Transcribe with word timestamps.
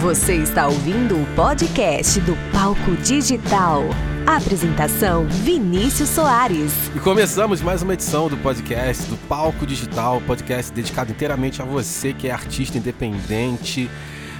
Você 0.00 0.34
está 0.34 0.68
ouvindo 0.68 1.16
o 1.16 1.26
podcast 1.34 2.20
do 2.20 2.36
Palco 2.52 2.94
Digital. 3.02 3.82
Apresentação 4.26 5.24
Vinícius 5.26 6.10
Soares. 6.10 6.70
E 6.94 7.00
começamos 7.00 7.62
mais 7.62 7.80
uma 7.80 7.94
edição 7.94 8.28
do 8.28 8.36
podcast 8.36 9.06
do 9.06 9.16
Palco 9.26 9.66
Digital, 9.66 10.20
podcast 10.26 10.70
dedicado 10.70 11.12
inteiramente 11.12 11.62
a 11.62 11.64
você 11.64 12.12
que 12.12 12.28
é 12.28 12.30
artista 12.30 12.76
independente. 12.76 13.90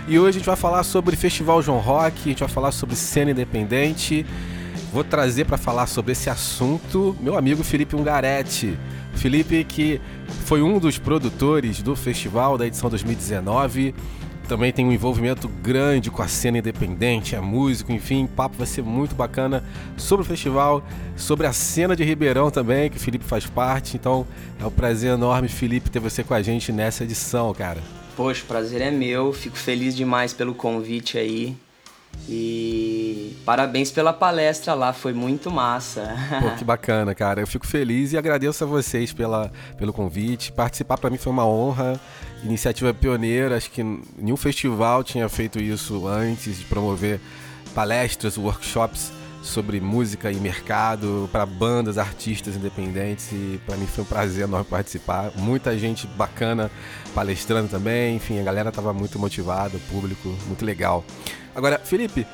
E 0.07 0.19
hoje 0.19 0.29
a 0.29 0.33
gente 0.41 0.47
vai 0.47 0.57
falar 0.57 0.83
sobre 0.83 1.17
Festival 1.17 1.63
João 1.63 1.79
Rock, 1.79 2.21
a 2.27 2.29
gente 2.29 2.41
vai 2.41 2.51
falar 2.51 2.71
sobre 2.71 2.95
cena 2.95 3.31
independente. 3.31 4.27
Vou 4.93 5.03
trazer 5.03 5.47
para 5.47 5.57
falar 5.57 5.87
sobre 5.87 6.13
esse 6.13 6.29
assunto 6.29 7.17
meu 7.19 7.37
amigo 7.37 7.65
Felipe 7.65 7.97
Ungaretti. 7.97 8.79
Felipe 9.15 9.65
que 9.65 10.03
foi 10.45 10.61
um 10.61 10.79
dos 10.79 10.99
produtores 10.99 11.81
do 11.81 11.97
festival 11.97 12.59
da 12.59 12.67
edição 12.67 12.91
2019 12.91 13.95
também 14.47 14.73
tem 14.73 14.87
um 14.87 14.93
envolvimento 14.93 15.49
grande 15.49 16.11
com 16.11 16.23
a 16.23 16.29
cena 16.29 16.59
independente, 16.59 17.35
é 17.35 17.41
músico, 17.41 17.93
enfim, 17.93 18.25
o 18.25 18.29
papo 18.29 18.57
vai 18.57 18.67
ser 18.67 18.83
muito 18.83 19.15
bacana 19.15 19.65
sobre 19.97 20.25
o 20.25 20.29
festival, 20.29 20.83
sobre 21.17 21.47
a 21.47 21.53
cena 21.53 21.97
de 21.97 22.05
Ribeirão 22.05 22.51
também, 22.51 22.89
que 22.89 22.97
o 22.97 23.01
Felipe 23.01 23.25
faz 23.25 23.47
parte. 23.47 23.97
Então 23.97 24.27
é 24.61 24.65
um 24.65 24.71
prazer 24.71 25.13
enorme, 25.13 25.49
Felipe, 25.49 25.91
ter 25.91 25.99
você 25.99 26.23
com 26.23 26.35
a 26.35 26.43
gente 26.43 26.73
nessa 26.73 27.05
edição, 27.05 27.53
cara. 27.53 27.83
Poxa, 28.17 28.43
o 28.43 28.47
prazer 28.47 28.81
é 28.81 28.91
meu, 28.91 29.33
fico 29.33 29.57
feliz 29.57 29.95
demais 29.95 30.33
pelo 30.33 30.55
convite 30.55 31.19
aí. 31.19 31.57
E 32.29 33.26
parabéns 33.47 33.93
pela 33.93 34.13
palestra 34.13 34.75
lá, 34.75 34.93
foi 34.93 35.13
muito 35.13 35.53
massa. 35.53 36.17
Pô, 36.43 36.51
que 36.59 36.65
bacana, 36.65 37.15
cara. 37.15 37.41
Eu 37.41 37.47
fico 37.47 37.65
feliz 37.65 38.13
e 38.13 38.19
agradeço 38.19 38.65
a 38.65 38.67
vocês 38.67 39.13
pela, 39.13 39.53
pelo 39.79 39.93
convite. 39.93 40.51
Participar 40.51 40.99
para 40.99 41.09
mim 41.09 41.17
foi 41.17 41.33
uma 41.33 41.47
honra. 41.47 41.99
Iniciativa 42.43 42.93
pioneira, 42.93 43.57
acho 43.57 43.71
que 43.71 43.83
nenhum 44.19 44.37
festival 44.37 45.05
tinha 45.05 45.29
feito 45.29 45.61
isso 45.61 46.07
antes 46.07 46.59
de 46.59 46.65
promover 46.65 47.21
palestras, 47.73 48.37
workshops 48.37 49.13
sobre 49.43 49.81
música 49.81 50.31
e 50.31 50.37
mercado 50.37 51.29
para 51.31 51.47
bandas, 51.47 51.99
artistas 51.99 52.57
independentes 52.57 53.31
e 53.31 53.61
para 53.65 53.77
mim 53.77 53.87
foi 53.87 54.03
um 54.03 54.07
prazer 54.07 54.45
enorme 54.45 54.67
participar. 54.69 55.31
Muita 55.37 55.79
gente 55.79 56.07
bacana 56.09 56.71
palestrando 57.15 57.69
também, 57.69 58.17
enfim, 58.17 58.41
a 58.41 58.43
galera 58.43 58.71
estava 58.71 58.93
muito 58.93 59.19
motivada, 59.19 59.77
o 59.77 59.81
público 59.81 60.29
muito 60.47 60.65
legal. 60.65 61.05
Agora, 61.55 61.79
Felipe, 61.79 62.27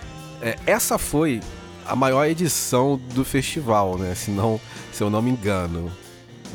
é, 0.43 0.57
essa 0.67 0.99
foi 0.99 1.41
a 1.87 1.95
maior 1.95 2.27
edição 2.27 3.01
do 3.15 3.25
festival, 3.25 3.97
né? 3.97 4.15
Se, 4.15 4.31
não, 4.31 4.61
se 4.93 5.03
eu 5.03 5.09
não 5.09 5.23
me 5.23 5.31
engano. 5.31 5.91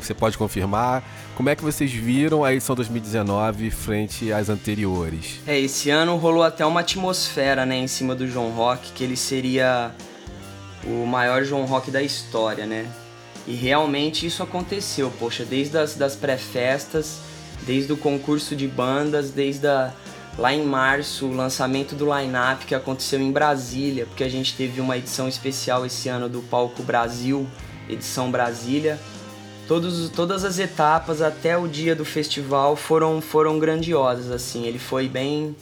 Você 0.00 0.14
pode 0.14 0.38
confirmar? 0.38 1.02
Como 1.34 1.48
é 1.48 1.56
que 1.56 1.62
vocês 1.62 1.90
viram 1.90 2.44
a 2.44 2.52
edição 2.52 2.76
2019 2.76 3.70
frente 3.70 4.32
às 4.32 4.48
anteriores? 4.48 5.40
É, 5.46 5.58
esse 5.58 5.90
ano 5.90 6.16
rolou 6.16 6.44
até 6.44 6.64
uma 6.64 6.80
atmosfera, 6.80 7.66
né, 7.66 7.76
em 7.76 7.88
cima 7.88 8.14
do 8.14 8.28
João 8.28 8.50
Rock, 8.50 8.92
que 8.92 9.02
ele 9.02 9.16
seria 9.16 9.92
o 10.84 11.04
maior 11.04 11.42
João 11.42 11.64
Rock 11.64 11.90
da 11.90 12.02
história, 12.02 12.64
né? 12.64 12.86
E 13.46 13.54
realmente 13.54 14.26
isso 14.26 14.42
aconteceu, 14.42 15.12
poxa, 15.18 15.44
desde 15.44 15.78
as 15.78 15.94
das 15.94 16.14
pré-festas, 16.14 17.18
desde 17.66 17.92
o 17.92 17.96
concurso 17.96 18.54
de 18.54 18.68
bandas, 18.68 19.30
desde 19.30 19.66
a, 19.66 19.92
lá 20.38 20.54
em 20.54 20.64
março, 20.64 21.26
o 21.26 21.34
lançamento 21.34 21.96
do 21.96 22.06
line-up 22.16 22.64
que 22.64 22.74
aconteceu 22.74 23.20
em 23.20 23.32
Brasília, 23.32 24.06
porque 24.06 24.22
a 24.22 24.28
gente 24.28 24.54
teve 24.54 24.80
uma 24.80 24.96
edição 24.96 25.28
especial 25.28 25.84
esse 25.84 26.08
ano 26.08 26.28
do 26.28 26.40
Palco 26.42 26.82
Brasil, 26.82 27.46
edição 27.88 28.30
Brasília. 28.30 28.98
Todos, 29.66 30.08
todas 30.10 30.44
as 30.44 30.58
etapas 30.58 31.20
até 31.20 31.58
o 31.58 31.66
dia 31.66 31.94
do 31.94 32.04
festival 32.04 32.76
foram, 32.76 33.20
foram 33.20 33.58
grandiosas, 33.58 34.30
assim, 34.30 34.64
ele 34.64 34.78
foi 34.78 35.08
bem 35.08 35.54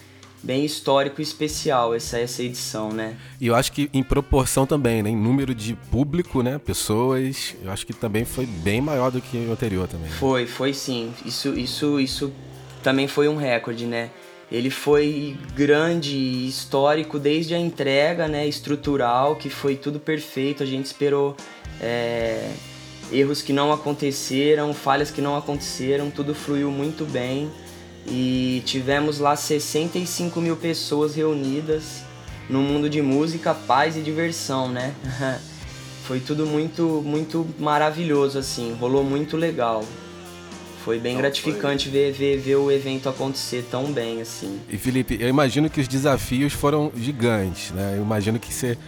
bem 0.42 0.64
histórico 0.64 1.20
e 1.20 1.24
especial 1.24 1.92
essa, 1.92 2.20
essa 2.20 2.41
edição, 2.41 2.92
né? 2.92 3.16
E 3.41 3.48
eu 3.48 3.56
acho 3.56 3.72
que 3.72 3.91
em 3.92 4.02
proporção 4.02 4.64
também, 4.64 5.02
né? 5.02 5.10
Em 5.10 5.16
número 5.16 5.52
de 5.52 5.74
público, 5.74 6.41
né? 6.41 6.56
Pessoas, 6.58 7.56
eu 7.64 7.72
acho 7.72 7.84
que 7.84 7.93
também 7.93 8.25
foi 8.25 8.47
bem 8.47 8.81
maior 8.81 9.10
do 9.10 9.20
que 9.20 9.38
o 9.38 9.50
anterior 9.50 9.88
também. 9.88 10.08
Né? 10.08 10.16
Foi, 10.20 10.47
foi 10.47 10.72
sim. 10.72 11.12
Isso, 11.25 11.58
isso, 11.58 11.98
isso 11.98 12.32
também 12.81 13.08
foi 13.08 13.26
um 13.26 13.34
recorde, 13.34 13.87
né? 13.87 14.10
Ele 14.50 14.70
foi 14.70 15.36
grande 15.54 16.16
e 16.16 16.48
histórico 16.48 17.18
desde 17.18 17.54
a 17.54 17.58
entrega, 17.58 18.28
né? 18.28 18.46
Estrutural, 18.46 19.36
que 19.36 19.50
foi 19.50 19.76
tudo 19.76 19.98
perfeito. 19.98 20.62
A 20.62 20.66
gente 20.66 20.86
esperou 20.86 21.36
é, 21.80 22.48
erros 23.10 23.42
que 23.42 23.52
não 23.52 23.72
aconteceram, 23.72 24.72
falhas 24.72 25.10
que 25.10 25.20
não 25.20 25.36
aconteceram, 25.36 26.10
tudo 26.10 26.34
fluiu 26.34 26.70
muito 26.70 27.04
bem 27.04 27.50
e 28.08 28.62
tivemos 28.64 29.18
lá 29.18 29.34
65 29.34 30.40
mil 30.40 30.56
pessoas 30.56 31.14
reunidas 31.16 32.04
no 32.48 32.60
mundo 32.60 32.88
de 32.88 33.02
música, 33.02 33.52
paz 33.52 33.96
e 33.96 34.00
diversão, 34.00 34.68
né? 34.68 34.94
Foi 36.04 36.20
tudo 36.20 36.46
muito, 36.46 37.02
muito 37.04 37.44
maravilhoso, 37.58 38.38
assim, 38.38 38.76
rolou 38.78 39.02
muito 39.02 39.36
legal. 39.36 39.84
Foi 40.86 41.00
bem 41.00 41.14
Não, 41.14 41.20
gratificante 41.20 41.91
foi... 41.91 41.92
Ver, 41.92 42.12
ver, 42.12 42.38
ver 42.38 42.54
o 42.54 42.70
evento 42.70 43.08
acontecer 43.08 43.66
tão 43.69 43.91
bem, 43.92 44.20
assim. 44.20 44.60
E 44.70 44.78
Felipe, 44.78 45.19
eu 45.20 45.28
imagino 45.28 45.69
que 45.69 45.80
os 45.80 45.88
desafios 45.88 46.52
foram 46.52 46.92
gigantes, 46.97 47.72
né? 47.72 47.94
Eu 47.97 48.02
imagino 48.02 48.38
que 48.38 48.54
você, 48.54 48.78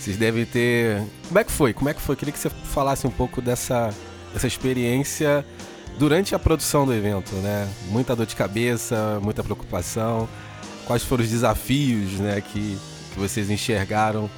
vocês 0.00 0.16
devem 0.16 0.46
ter. 0.46 1.02
Como 1.28 1.38
é 1.38 1.44
que 1.44 1.52
foi? 1.52 1.74
Como 1.74 1.90
é 1.90 1.92
que 1.92 2.00
foi? 2.00 2.14
Eu 2.14 2.16
queria 2.16 2.32
que 2.32 2.38
você 2.38 2.48
falasse 2.48 3.06
um 3.06 3.10
pouco 3.10 3.42
dessa, 3.42 3.92
dessa 4.32 4.46
experiência 4.46 5.44
durante 5.98 6.34
a 6.34 6.38
produção 6.38 6.86
do 6.86 6.94
evento, 6.94 7.34
né? 7.34 7.68
Muita 7.90 8.16
dor 8.16 8.24
de 8.24 8.34
cabeça, 8.34 9.20
muita 9.22 9.44
preocupação. 9.44 10.26
Quais 10.86 11.02
foram 11.02 11.22
os 11.22 11.28
desafios, 11.28 12.12
né, 12.12 12.40
que, 12.40 12.78
que 13.12 13.20
vocês 13.20 13.50
enxergaram 13.50 14.30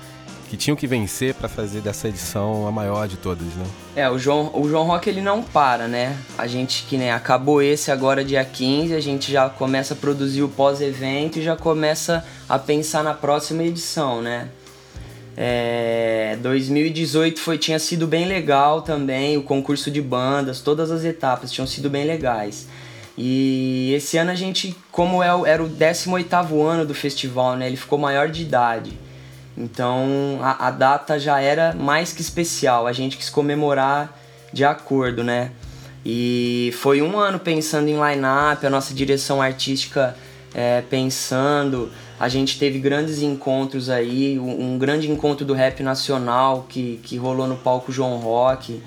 que 0.49 0.57
tinham 0.57 0.77
que 0.77 0.87
vencer 0.87 1.35
para 1.35 1.49
fazer 1.49 1.81
dessa 1.81 2.09
edição 2.09 2.67
a 2.67 2.73
maior 2.73 3.09
de 3.09 3.17
todas, 3.17 3.47
né? 3.55 3.67
É, 3.97 4.11
o 4.11 4.19
João, 4.19 4.51
o 4.55 4.69
João 4.69 4.85
Rock 4.85 5.09
ele 5.09 5.21
não 5.21 5.43
para, 5.43 5.89
né? 5.89 6.17
A 6.37 6.47
gente 6.47 6.85
que 6.89 6.97
nem 6.97 7.09
né, 7.09 7.13
acabou 7.13 7.63
esse 7.63 7.91
agora 7.91 8.25
dia 8.25 8.45
15, 8.45 8.95
a 8.95 9.01
gente 9.01 9.33
já 9.33 9.49
começa 9.49 9.95
a 9.95 9.97
produzir 9.97 10.43
o 10.43 10.49
pós-evento 10.49 11.39
e 11.39 11.43
já 11.43 11.57
começa 11.57 12.25
a 12.49 12.59
pensar 12.59 13.03
na 13.03 13.15
próxima 13.15 13.63
edição, 13.63 14.21
né? 14.23 14.49
É, 15.37 16.39
2018 16.41 17.41
foi, 17.41 17.59
tinha 17.59 17.79
sido 17.79 18.07
bem 18.07 18.27
legal 18.27 18.83
também, 18.83 19.37
o 19.37 19.43
concurso 19.43 19.91
de 19.91 20.01
bandas, 20.01 20.61
todas 20.61 20.91
as 20.91 21.05
etapas 21.05 21.51
tinham 21.51 21.67
sido 21.67 21.91
bem 21.91 22.05
legais. 22.05 22.69
E 23.17 23.93
esse 23.95 24.17
ano 24.17 24.31
a 24.31 24.35
gente, 24.35 24.77
como 24.91 25.23
é, 25.23 25.29
era 25.47 25.63
o 25.63 25.69
18º 25.69 26.63
ano 26.65 26.85
do 26.85 26.95
festival, 26.95 27.57
né, 27.57 27.67
ele 27.67 27.77
ficou 27.77 27.99
maior 27.99 28.29
de 28.29 28.43
idade. 28.43 28.93
Então 29.57 30.39
a, 30.43 30.69
a 30.69 30.71
data 30.71 31.19
já 31.19 31.41
era 31.41 31.75
mais 31.75 32.13
que 32.13 32.21
especial, 32.21 32.87
a 32.87 32.93
gente 32.93 33.17
quis 33.17 33.31
comemorar 33.31 34.19
de 34.53 34.65
acordo, 34.65 35.23
né? 35.23 35.53
E 36.05 36.73
foi 36.81 37.01
um 37.01 37.19
ano 37.19 37.39
pensando 37.39 37.89
em 37.89 37.95
line-up, 37.95 38.67
a 38.67 38.71
nossa 38.71 38.93
direção 38.93 39.41
artística 39.41 40.15
é, 40.55 40.83
pensando, 40.83 41.91
a 42.19 42.29
gente 42.29 42.59
teve 42.59 42.79
grandes 42.79 43.21
encontros 43.23 43.91
aí, 43.91 44.39
um, 44.39 44.75
um, 44.75 44.79
grande 44.79 45.11
encontro 45.11 45.45
do 45.45 45.53
rap 45.53 45.83
nacional 45.83 46.67
que, 46.69 47.01
que 47.03 47.17
rolou 47.17 47.49
no 47.49 47.57
palco 47.57 47.91
João 47.91 48.19
Rock. 48.19 48.81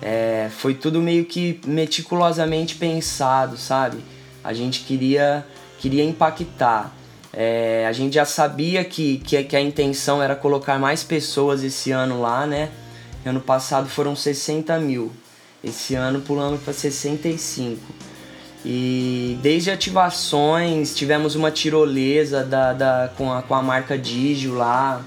É, 0.00 0.48
foi 0.50 0.74
tudo 0.74 1.02
meio 1.02 1.24
que 1.24 1.60
meticulosamente 1.66 2.76
pensado, 2.76 3.56
sabe? 3.56 3.98
A 4.44 4.52
gente 4.52 4.84
queria, 4.84 5.44
queria 5.80 6.04
impactar. 6.04 6.94
É, 7.32 7.86
a 7.86 7.92
gente 7.92 8.14
já 8.14 8.24
sabia 8.24 8.84
que, 8.84 9.18
que, 9.18 9.42
que 9.44 9.56
a 9.56 9.60
intenção 9.60 10.22
era 10.22 10.34
colocar 10.34 10.78
mais 10.78 11.02
pessoas 11.04 11.62
esse 11.62 11.90
ano 11.90 12.20
lá, 12.20 12.46
né? 12.46 12.70
Ano 13.24 13.40
passado 13.40 13.88
foram 13.88 14.16
60 14.16 14.78
mil. 14.78 15.12
Esse 15.62 15.94
ano 15.94 16.20
pulamos 16.20 16.60
para 16.62 16.72
65. 16.72 17.80
E 18.64 19.38
desde 19.42 19.70
ativações, 19.70 20.94
tivemos 20.94 21.34
uma 21.34 21.50
tirolesa 21.50 22.44
da, 22.44 22.72
da, 22.72 23.10
com, 23.16 23.32
a, 23.32 23.42
com 23.42 23.54
a 23.54 23.62
marca 23.62 23.98
Digio 23.98 24.54
lá. 24.54 25.02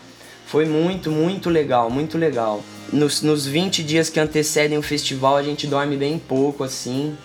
Foi 0.46 0.66
muito, 0.66 1.10
muito 1.10 1.50
legal, 1.50 1.90
muito 1.90 2.18
legal. 2.18 2.63
Nos, 2.92 3.22
nos 3.22 3.46
20 3.46 3.84
dias 3.84 4.10
que 4.10 4.19
antecedem 4.19 4.78
o 4.78 4.81
festival, 4.81 5.38
a 5.38 5.44
gente 5.44 5.66
dorme 5.66 5.96
bem 5.96 6.19
pouco, 6.19 6.63
assim. 6.63 7.16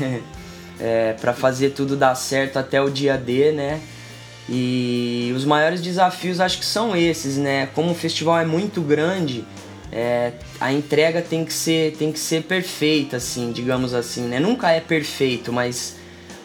é, 0.80 1.14
para 1.14 1.32
fazer 1.32 1.70
tudo 1.70 1.96
dar 1.96 2.14
certo 2.14 2.58
até 2.58 2.80
o 2.82 2.90
dia 2.90 3.16
D, 3.16 3.52
né? 3.52 3.80
E 4.48 5.32
os 5.34 5.44
maiores 5.44 5.80
desafios 5.80 6.40
acho 6.40 6.58
que 6.58 6.64
são 6.64 6.96
esses, 6.96 7.36
né? 7.36 7.66
Como 7.74 7.90
o 7.90 7.94
festival 7.94 8.38
é 8.38 8.44
muito 8.44 8.80
grande, 8.80 9.44
é, 9.90 10.32
a 10.60 10.72
entrega 10.72 11.20
tem 11.20 11.44
que 11.44 11.52
ser 11.52 11.96
tem 11.96 12.12
que 12.12 12.18
ser 12.18 12.42
perfeita 12.42 13.16
assim 13.16 13.50
digamos 13.52 13.94
assim 13.94 14.22
né? 14.22 14.38
Nunca 14.38 14.70
é 14.70 14.80
perfeito 14.80 15.52
mas 15.52 15.96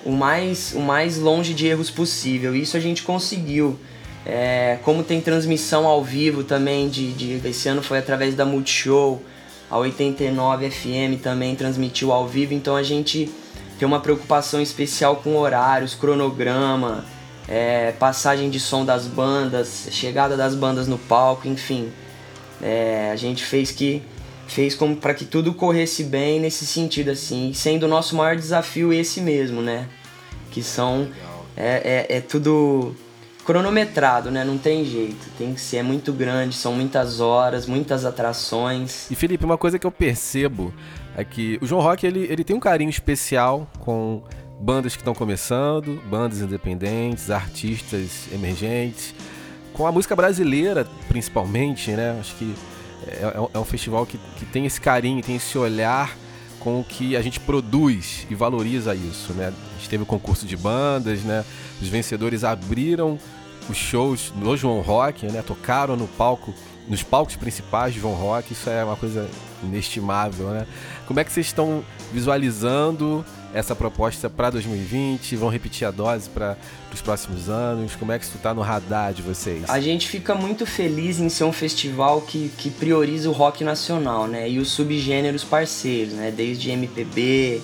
o 0.05 0.11
mais 0.11 0.73
o 0.75 0.79
mais 0.79 1.17
longe 1.17 1.53
de 1.53 1.67
erros 1.67 1.89
possível. 1.89 2.55
Isso 2.55 2.75
a 2.75 2.79
gente 2.79 3.03
conseguiu. 3.03 3.77
É, 4.25 4.77
como 4.83 5.03
tem 5.03 5.19
transmissão 5.19 5.87
ao 5.87 6.03
vivo 6.03 6.43
também 6.43 6.89
de, 6.89 7.11
de 7.11 7.47
esse 7.47 7.67
ano 7.67 7.81
foi 7.81 7.97
através 7.97 8.35
da 8.35 8.45
Multishow 8.45 9.19
a 9.67 9.77
89 9.79 10.69
FM 10.69 11.19
também 11.23 11.55
transmitiu 11.55 12.11
ao 12.11 12.27
vivo 12.27 12.53
então 12.53 12.75
a 12.75 12.83
gente 12.83 13.31
tem 13.79 13.87
uma 13.87 13.99
preocupação 13.99 14.61
especial 14.61 15.15
com 15.15 15.35
horários 15.37 15.95
cronograma 15.95 17.03
é, 17.51 17.91
passagem 17.91 18.49
de 18.49 18.61
som 18.61 18.85
das 18.85 19.05
bandas, 19.05 19.89
chegada 19.91 20.37
das 20.37 20.55
bandas 20.55 20.87
no 20.87 20.97
palco, 20.97 21.49
enfim. 21.49 21.91
É, 22.61 23.09
a 23.11 23.15
gente 23.17 23.43
fez 23.43 23.71
que 23.71 24.01
fez 24.47 24.73
como 24.73 24.95
para 24.95 25.13
que 25.13 25.25
tudo 25.25 25.53
corresse 25.53 26.05
bem 26.05 26.39
nesse 26.39 26.65
sentido 26.65 27.11
assim, 27.11 27.51
sendo 27.53 27.83
o 27.83 27.87
nosso 27.89 28.15
maior 28.15 28.37
desafio 28.37 28.93
esse 28.93 29.19
mesmo, 29.19 29.61
né? 29.61 29.89
Que 30.49 30.63
são 30.63 31.09
é, 31.57 32.05
é, 32.09 32.17
é 32.17 32.21
tudo 32.21 32.95
cronometrado, 33.45 34.31
né? 34.31 34.45
Não 34.45 34.57
tem 34.57 34.85
jeito. 34.85 35.27
Tem 35.37 35.53
que 35.53 35.59
ser 35.59 35.77
é 35.77 35.83
muito 35.83 36.13
grande, 36.13 36.55
são 36.55 36.73
muitas 36.73 37.19
horas, 37.19 37.65
muitas 37.65 38.05
atrações. 38.05 39.11
E 39.11 39.15
Felipe, 39.15 39.43
uma 39.43 39.57
coisa 39.57 39.77
que 39.77 39.85
eu 39.85 39.91
percebo 39.91 40.73
é 41.17 41.25
que 41.25 41.59
o 41.61 41.67
João 41.67 41.81
Rock 41.81 42.07
ele, 42.07 42.27
ele 42.29 42.45
tem 42.45 42.55
um 42.55 42.61
carinho 42.61 42.89
especial 42.89 43.69
com 43.79 44.23
bandas 44.61 44.95
que 44.95 45.01
estão 45.01 45.15
começando, 45.15 46.01
bandas 46.07 46.39
independentes, 46.39 47.31
artistas 47.31 48.27
emergentes, 48.31 49.15
com 49.73 49.87
a 49.87 49.91
música 49.91 50.15
brasileira 50.15 50.87
principalmente, 51.07 51.91
né? 51.91 52.17
Acho 52.19 52.35
que 52.35 52.55
é, 53.07 53.25
é, 53.25 53.49
é 53.55 53.59
um 53.59 53.65
festival 53.65 54.05
que, 54.05 54.19
que 54.37 54.45
tem 54.45 54.65
esse 54.65 54.79
carinho, 54.79 55.23
tem 55.23 55.35
esse 55.35 55.57
olhar 55.57 56.15
com 56.59 56.79
o 56.79 56.83
que 56.83 57.17
a 57.17 57.21
gente 57.23 57.39
produz 57.39 58.27
e 58.29 58.35
valoriza 58.35 58.93
isso, 58.93 59.33
né? 59.33 59.47
A 59.47 59.77
gente 59.77 59.89
teve 59.89 60.03
o 60.03 60.05
concurso 60.05 60.45
de 60.45 60.55
bandas, 60.55 61.23
né? 61.23 61.43
Os 61.81 61.87
vencedores 61.87 62.43
abriram 62.43 63.17
os 63.67 63.77
shows 63.77 64.31
no 64.35 64.55
João 64.55 64.81
Rock, 64.81 65.25
né? 65.25 65.41
Tocaram 65.41 65.95
no 65.95 66.07
palco, 66.07 66.53
nos 66.87 67.01
palcos 67.01 67.35
principais 67.35 67.95
de 67.95 67.99
João 67.99 68.13
Rock. 68.13 68.53
Isso 68.53 68.69
é 68.69 68.83
uma 68.83 68.95
coisa 68.95 69.27
inestimável, 69.63 70.49
né? 70.49 70.67
Como 71.07 71.19
é 71.19 71.23
que 71.23 71.31
vocês 71.31 71.47
estão 71.47 71.83
visualizando 72.13 73.25
essa 73.53 73.75
proposta 73.75 74.29
para 74.29 74.49
2020? 74.49 75.35
Vão 75.35 75.49
repetir 75.49 75.87
a 75.87 75.91
dose 75.91 76.29
para 76.29 76.57
os 76.93 77.01
próximos 77.01 77.49
anos? 77.49 77.95
Como 77.95 78.11
é 78.11 78.19
que 78.19 78.25
isso 78.25 78.37
está 78.37 78.53
no 78.53 78.61
radar 78.61 79.13
de 79.13 79.21
vocês? 79.21 79.69
A 79.69 79.79
gente 79.79 80.07
fica 80.07 80.35
muito 80.35 80.65
feliz 80.65 81.19
em 81.19 81.29
ser 81.29 81.43
um 81.43 81.53
festival 81.53 82.21
que, 82.21 82.51
que 82.57 82.69
prioriza 82.69 83.29
o 83.29 83.33
rock 83.33 83.63
nacional, 83.63 84.27
né? 84.27 84.49
E 84.49 84.59
os 84.59 84.71
subgêneros 84.71 85.43
parceiros, 85.43 86.13
né? 86.13 86.31
Desde 86.31 86.71
MPB, 86.71 87.61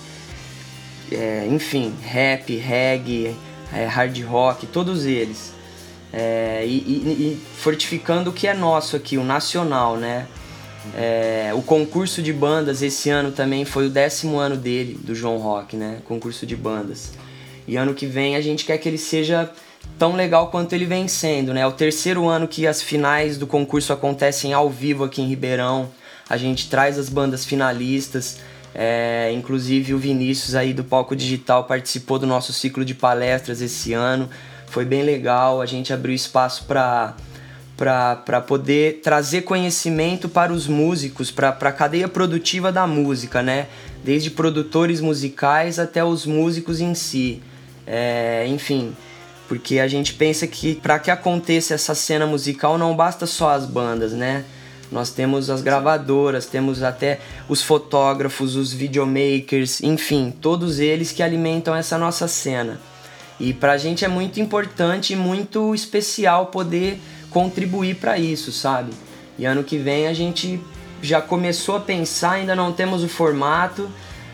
é, 1.11 1.47
enfim, 1.49 1.93
rap, 2.03 2.55
reggae, 2.55 3.35
é, 3.73 3.85
hard 3.85 4.17
rock, 4.23 4.67
todos 4.67 5.05
eles. 5.05 5.53
É, 6.11 6.63
e, 6.65 6.77
e, 6.77 7.37
e 7.37 7.41
fortificando 7.57 8.29
o 8.29 8.33
que 8.33 8.47
é 8.47 8.53
nosso 8.53 8.95
aqui, 8.95 9.17
o 9.17 9.23
nacional, 9.23 9.97
né? 9.97 10.27
É, 10.95 11.51
o 11.53 11.61
concurso 11.61 12.21
de 12.21 12.31
bandas 12.31 12.81
esse 12.81 13.09
ano 13.09 13.31
também 13.31 13.65
foi 13.65 13.87
o 13.87 13.89
décimo 13.89 14.37
ano 14.37 14.55
dele, 14.55 14.97
do 15.01 15.13
João 15.13 15.37
Rock, 15.37 15.75
né? 15.75 15.99
Concurso 16.05 16.45
de 16.45 16.55
bandas. 16.55 17.11
E 17.67 17.75
ano 17.75 17.93
que 17.93 18.05
vem 18.05 18.35
a 18.35 18.41
gente 18.41 18.65
quer 18.65 18.77
que 18.77 18.87
ele 18.87 18.97
seja 18.97 19.51
tão 19.97 20.15
legal 20.15 20.49
quanto 20.49 20.73
ele 20.73 20.85
vem 20.85 21.07
sendo, 21.07 21.53
né? 21.53 21.61
É 21.61 21.67
o 21.67 21.71
terceiro 21.71 22.27
ano 22.27 22.47
que 22.47 22.65
as 22.65 22.81
finais 22.81 23.37
do 23.37 23.45
concurso 23.45 23.91
acontecem 23.91 24.53
ao 24.53 24.69
vivo 24.69 25.03
aqui 25.03 25.21
em 25.21 25.27
Ribeirão. 25.27 25.89
A 26.29 26.37
gente 26.37 26.69
traz 26.69 26.97
as 26.97 27.09
bandas 27.09 27.45
finalistas. 27.45 28.39
É, 28.79 29.31
inclusive 29.33 29.95
o 29.95 29.97
Vinícius 29.97 30.53
aí 30.53 30.71
do 30.71 30.83
Palco 30.83 31.15
Digital 31.15 31.63
participou 31.63 32.19
do 32.19 32.27
nosso 32.27 32.53
ciclo 32.53 32.85
de 32.85 32.93
palestras 32.93 33.59
esse 33.59 33.93
ano. 33.93 34.29
Foi 34.67 34.85
bem 34.85 35.03
legal. 35.03 35.61
A 35.61 35.65
gente 35.65 35.91
abriu 35.91 36.13
espaço 36.13 36.65
para 36.65 37.15
para 37.77 38.41
poder 38.41 39.01
trazer 39.03 39.43
conhecimento 39.43 40.27
para 40.27 40.51
os 40.51 40.67
músicos, 40.67 41.29
para 41.29 41.49
a 41.49 41.71
cadeia 41.71 42.07
produtiva 42.07 42.71
da 42.71 42.87
música, 42.87 43.43
né? 43.43 43.67
Desde 44.03 44.31
produtores 44.31 44.99
musicais 44.99 45.77
até 45.77 46.03
os 46.03 46.25
músicos 46.25 46.81
em 46.81 46.95
si. 46.95 47.39
É, 47.85 48.45
enfim, 48.47 48.95
porque 49.47 49.79
a 49.79 49.87
gente 49.87 50.15
pensa 50.15 50.47
que 50.47 50.75
para 50.75 50.97
que 50.97 51.11
aconteça 51.11 51.75
essa 51.75 51.93
cena 51.93 52.25
musical 52.25 52.79
não 52.79 52.95
basta 52.95 53.27
só 53.27 53.51
as 53.51 53.65
bandas, 53.65 54.11
né? 54.11 54.43
Nós 54.91 55.11
temos 55.11 55.49
as 55.49 55.61
gravadoras, 55.61 56.45
temos 56.47 56.81
até 56.81 57.19
os 57.47 57.61
fotógrafos, 57.61 58.55
os 58.55 58.73
videomakers, 58.73 59.81
enfim, 59.81 60.33
todos 60.41 60.79
eles 60.79 61.11
que 61.11 61.21
alimentam 61.21 61.75
essa 61.75 61.97
nossa 61.97 62.27
cena. 62.27 62.79
E 63.39 63.53
para 63.53 63.73
a 63.73 63.77
gente 63.77 64.03
é 64.03 64.07
muito 64.07 64.39
importante 64.39 65.13
e 65.13 65.15
muito 65.15 65.75
especial 65.75 66.47
poder 66.47 66.99
contribuir 67.37 67.97
para 67.97 68.17
isso, 68.17 68.51
sabe? 68.51 68.91
E 69.37 69.45
ano 69.45 69.63
que 69.63 69.77
vem 69.77 70.07
a 70.07 70.13
gente 70.13 70.59
já 71.03 71.21
começou 71.21 71.75
a 71.75 71.79
pensar, 71.79 72.31
ainda 72.31 72.55
não 72.55 72.73
temos 72.73 73.03
o 73.03 73.07
formato, 73.07 73.87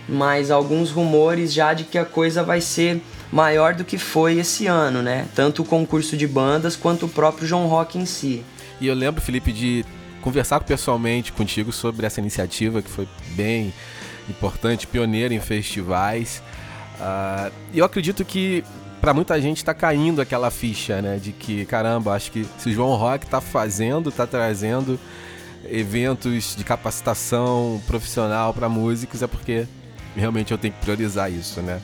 mas 0.08 0.50
alguns 0.50 0.90
rumores 0.90 1.54
já 1.54 1.74
de 1.74 1.84
que 1.84 1.98
a 1.98 2.06
coisa 2.06 2.44
vai 2.44 2.62
ser 2.62 3.02
maior 3.30 3.74
do 3.74 3.84
que 3.84 3.98
foi 3.98 4.40
esse 4.40 4.68
ano, 4.68 5.02
né? 5.02 5.28
Tanto 5.36 5.64
o 5.64 5.66
concurso 5.66 6.16
de 6.16 6.26
bandas 6.26 6.78
quanto 6.78 7.06
o 7.06 7.10
próprio 7.10 7.46
João 7.46 7.68
Rock 7.68 7.98
em 7.98 8.06
si. 8.06 8.42
E 8.80 8.88
eu 8.88 8.96
lembro, 8.96 9.22
Felipe, 9.22 9.52
de 9.52 9.84
conversar 10.22 10.62
pessoalmente 10.62 11.34
contigo 11.34 11.74
sobre 11.74 12.06
essa 12.06 12.22
iniciativa 12.22 12.82
que 12.82 12.90
foi 12.90 13.06
bem 13.32 13.74
importante, 14.30 14.88
pioneira 14.88 15.34
em 15.34 15.42
festivais. 15.42 16.42
Uh, 17.02 17.52
eu 17.74 17.84
acredito 17.84 18.24
que 18.24 18.64
para 19.04 19.14
muita 19.14 19.42
gente 19.42 19.58
está 19.58 19.74
caindo 19.74 20.22
aquela 20.22 20.50
ficha, 20.50 21.02
né? 21.02 21.20
De 21.22 21.34
que, 21.34 21.66
caramba, 21.66 22.14
acho 22.14 22.32
que 22.32 22.48
se 22.58 22.70
o 22.70 22.74
João 22.74 22.96
Rock 22.96 23.26
está 23.26 23.42
fazendo, 23.42 24.08
está 24.08 24.26
trazendo 24.26 24.98
eventos 25.70 26.56
de 26.56 26.64
capacitação 26.64 27.82
profissional 27.86 28.54
para 28.54 28.70
músicos, 28.70 29.22
é 29.22 29.28
porque 29.28 29.68
realmente 30.16 30.54
eu 30.54 30.58
tenho 30.58 30.74
que 30.74 30.80
priorizar 30.80 31.30
isso, 31.30 31.62
né? 31.62 31.82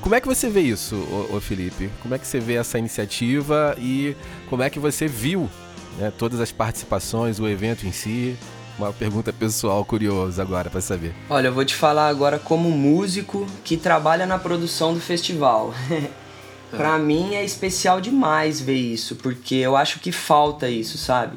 Como 0.00 0.16
é 0.16 0.20
que 0.20 0.26
você 0.26 0.48
vê 0.50 0.62
isso, 0.62 0.96
ô 1.32 1.40
Felipe? 1.40 1.88
Como 2.02 2.16
é 2.16 2.18
que 2.18 2.26
você 2.26 2.40
vê 2.40 2.54
essa 2.54 2.76
iniciativa 2.76 3.76
e 3.78 4.16
como 4.50 4.64
é 4.64 4.68
que 4.68 4.80
você 4.80 5.06
viu 5.06 5.48
né, 5.96 6.12
todas 6.18 6.40
as 6.40 6.50
participações, 6.50 7.38
o 7.38 7.46
evento 7.46 7.86
em 7.86 7.92
si? 7.92 8.36
Uma 8.76 8.92
pergunta 8.92 9.32
pessoal 9.32 9.84
curiosa 9.84 10.42
agora 10.42 10.68
para 10.68 10.80
saber. 10.80 11.14
Olha, 11.30 11.46
eu 11.46 11.54
vou 11.54 11.64
te 11.64 11.76
falar 11.76 12.08
agora 12.08 12.36
como 12.36 12.68
músico 12.68 13.46
que 13.62 13.76
trabalha 13.76 14.26
na 14.26 14.40
produção 14.40 14.92
do 14.92 15.00
festival. 15.00 15.72
Pra 16.70 16.98
mim 16.98 17.34
é 17.34 17.44
especial 17.44 18.00
demais 18.00 18.60
ver 18.60 18.76
isso, 18.76 19.16
porque 19.16 19.54
eu 19.54 19.76
acho 19.76 20.00
que 20.00 20.12
falta 20.12 20.68
isso, 20.68 20.98
sabe? 20.98 21.36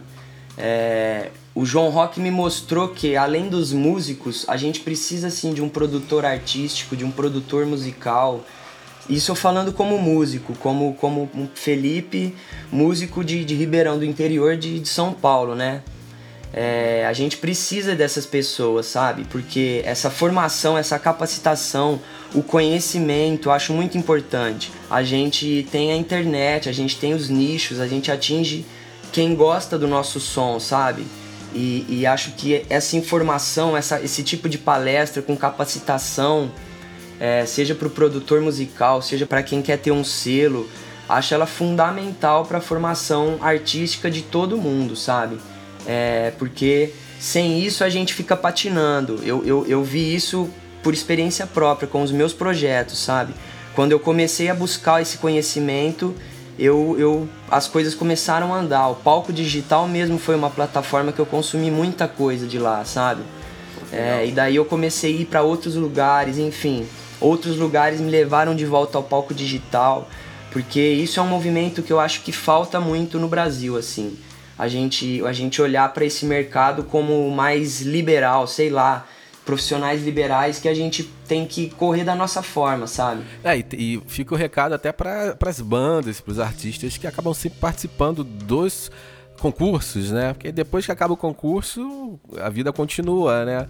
É, 0.57 1.29
o 1.55 1.65
João 1.65 1.89
Rock 1.89 2.19
me 2.19 2.31
mostrou 2.31 2.89
que, 2.89 3.15
além 3.15 3.49
dos 3.49 3.71
músicos, 3.71 4.45
a 4.47 4.57
gente 4.57 4.81
precisa 4.81 5.29
sim 5.29 5.53
de 5.53 5.61
um 5.61 5.69
produtor 5.69 6.25
artístico, 6.25 6.95
de 6.95 7.05
um 7.05 7.11
produtor 7.11 7.65
musical. 7.65 8.45
Isso 9.09 9.31
eu 9.31 9.35
falando 9.35 9.73
como 9.73 9.97
músico, 9.97 10.53
como, 10.59 10.93
como 10.95 11.29
Felipe, 11.55 12.35
músico 12.71 13.23
de, 13.23 13.43
de 13.43 13.55
Ribeirão, 13.55 13.97
do 13.97 14.05
interior 14.05 14.55
de, 14.55 14.79
de 14.79 14.87
São 14.87 15.13
Paulo, 15.13 15.55
né? 15.55 15.81
É, 16.53 17.05
a 17.07 17.13
gente 17.13 17.37
precisa 17.37 17.95
dessas 17.95 18.25
pessoas, 18.25 18.85
sabe? 18.85 19.25
Porque 19.25 19.81
essa 19.85 20.09
formação, 20.09 20.77
essa 20.77 20.99
capacitação, 20.99 21.99
o 22.33 22.41
conhecimento, 22.41 23.49
eu 23.49 23.53
acho 23.53 23.73
muito 23.73 23.97
importante. 23.97 24.71
A 24.89 25.03
gente 25.03 25.67
tem 25.71 25.91
a 25.91 25.95
internet, 25.95 26.69
a 26.69 26.71
gente 26.71 26.97
tem 26.97 27.13
os 27.13 27.29
nichos, 27.29 27.79
a 27.79 27.87
gente 27.87 28.11
atinge 28.11 28.65
quem 29.11 29.35
gosta 29.35 29.77
do 29.77 29.87
nosso 29.87 30.19
som, 30.19 30.59
sabe? 30.59 31.05
E, 31.53 31.85
e 31.89 32.05
acho 32.05 32.31
que 32.31 32.65
essa 32.69 32.95
informação, 32.95 33.75
essa, 33.75 34.01
esse 34.01 34.23
tipo 34.23 34.47
de 34.47 34.57
palestra 34.57 35.21
com 35.21 35.35
capacitação, 35.35 36.51
é, 37.19 37.45
seja 37.45 37.75
para 37.75 37.87
o 37.87 37.91
produtor 37.91 38.41
musical, 38.41 39.01
seja 39.01 39.25
para 39.25 39.43
quem 39.43 39.61
quer 39.61 39.77
ter 39.77 39.91
um 39.91 40.03
selo, 40.03 40.69
acho 41.09 41.33
ela 41.33 41.45
fundamental 41.45 42.45
para 42.45 42.59
a 42.59 42.61
formação 42.61 43.37
artística 43.41 44.09
de 44.09 44.21
todo 44.21 44.57
mundo, 44.57 44.95
sabe? 44.95 45.37
é, 45.85 46.31
porque 46.37 46.93
sem 47.19 47.61
isso 47.61 47.83
a 47.83 47.89
gente 47.89 48.13
fica 48.13 48.35
patinando. 48.35 49.19
Eu, 49.23 49.45
eu, 49.45 49.65
eu 49.67 49.83
vi 49.83 50.13
isso 50.13 50.49
por 50.83 50.93
experiência 50.93 51.45
própria 51.45 51.87
com 51.87 52.01
os 52.01 52.11
meus 52.11 52.33
projetos, 52.33 52.99
sabe? 52.99 53.33
Quando 53.75 53.91
eu 53.91 53.99
comecei 53.99 54.49
a 54.49 54.55
buscar 54.55 55.01
esse 55.01 55.17
conhecimento, 55.17 56.13
eu, 56.59 56.95
eu, 56.99 57.29
as 57.49 57.67
coisas 57.67 57.95
começaram 57.95 58.53
a 58.53 58.57
andar. 58.57 58.87
O 58.89 58.95
palco 58.95 59.31
digital 59.31 59.87
mesmo 59.87 60.19
foi 60.19 60.35
uma 60.35 60.49
plataforma 60.49 61.11
que 61.11 61.19
eu 61.19 61.25
consumi 61.25 61.71
muita 61.71 62.07
coisa 62.07 62.45
de 62.45 62.59
lá, 62.59 62.83
sabe? 62.83 63.21
É, 63.91 64.25
e 64.25 64.31
daí 64.31 64.55
eu 64.55 64.65
comecei 64.65 65.17
a 65.17 65.21
ir 65.21 65.25
para 65.25 65.41
outros 65.41 65.75
lugares, 65.75 66.37
enfim. 66.37 66.85
Outros 67.19 67.57
lugares 67.57 67.99
me 67.99 68.09
levaram 68.09 68.55
de 68.55 68.65
volta 68.65 68.97
ao 68.97 69.03
palco 69.03 69.33
digital, 69.33 70.09
porque 70.51 70.81
isso 70.81 71.19
é 71.19 71.23
um 71.23 71.27
movimento 71.27 71.81
que 71.81 71.91
eu 71.91 71.99
acho 71.99 72.21
que 72.21 72.31
falta 72.31 72.79
muito 72.79 73.19
no 73.19 73.27
Brasil, 73.27 73.77
assim 73.77 74.17
a 74.61 74.67
gente, 74.67 75.25
a 75.25 75.33
gente 75.33 75.59
olhar 75.59 75.91
para 75.91 76.05
esse 76.05 76.23
mercado 76.23 76.83
como 76.83 77.31
mais 77.31 77.81
liberal, 77.81 78.45
sei 78.45 78.69
lá, 78.69 79.07
profissionais 79.45 80.03
liberais 80.03 80.59
que 80.59 80.67
a 80.67 80.73
gente 80.73 81.03
tem 81.27 81.45
que 81.45 81.69
correr 81.71 82.03
da 82.03 82.15
nossa 82.15 82.41
forma, 82.41 82.87
sabe? 82.87 83.23
É, 83.43 83.57
e, 83.57 83.65
e 83.73 84.01
fica 84.07 84.33
o 84.33 84.37
recado 84.37 84.73
até 84.73 84.91
para 84.91 85.35
as 85.45 85.61
bandas, 85.61 86.21
para 86.21 86.31
os 86.31 86.39
artistas 86.39 86.97
que 86.97 87.07
acabam 87.07 87.33
sempre 87.33 87.59
participando 87.59 88.23
dos 88.23 88.91
concursos, 89.39 90.11
né? 90.11 90.33
Porque 90.33 90.51
depois 90.51 90.85
que 90.85 90.91
acaba 90.91 91.13
o 91.13 91.17
concurso, 91.17 92.19
a 92.39 92.49
vida 92.49 92.71
continua, 92.71 93.43
né? 93.45 93.67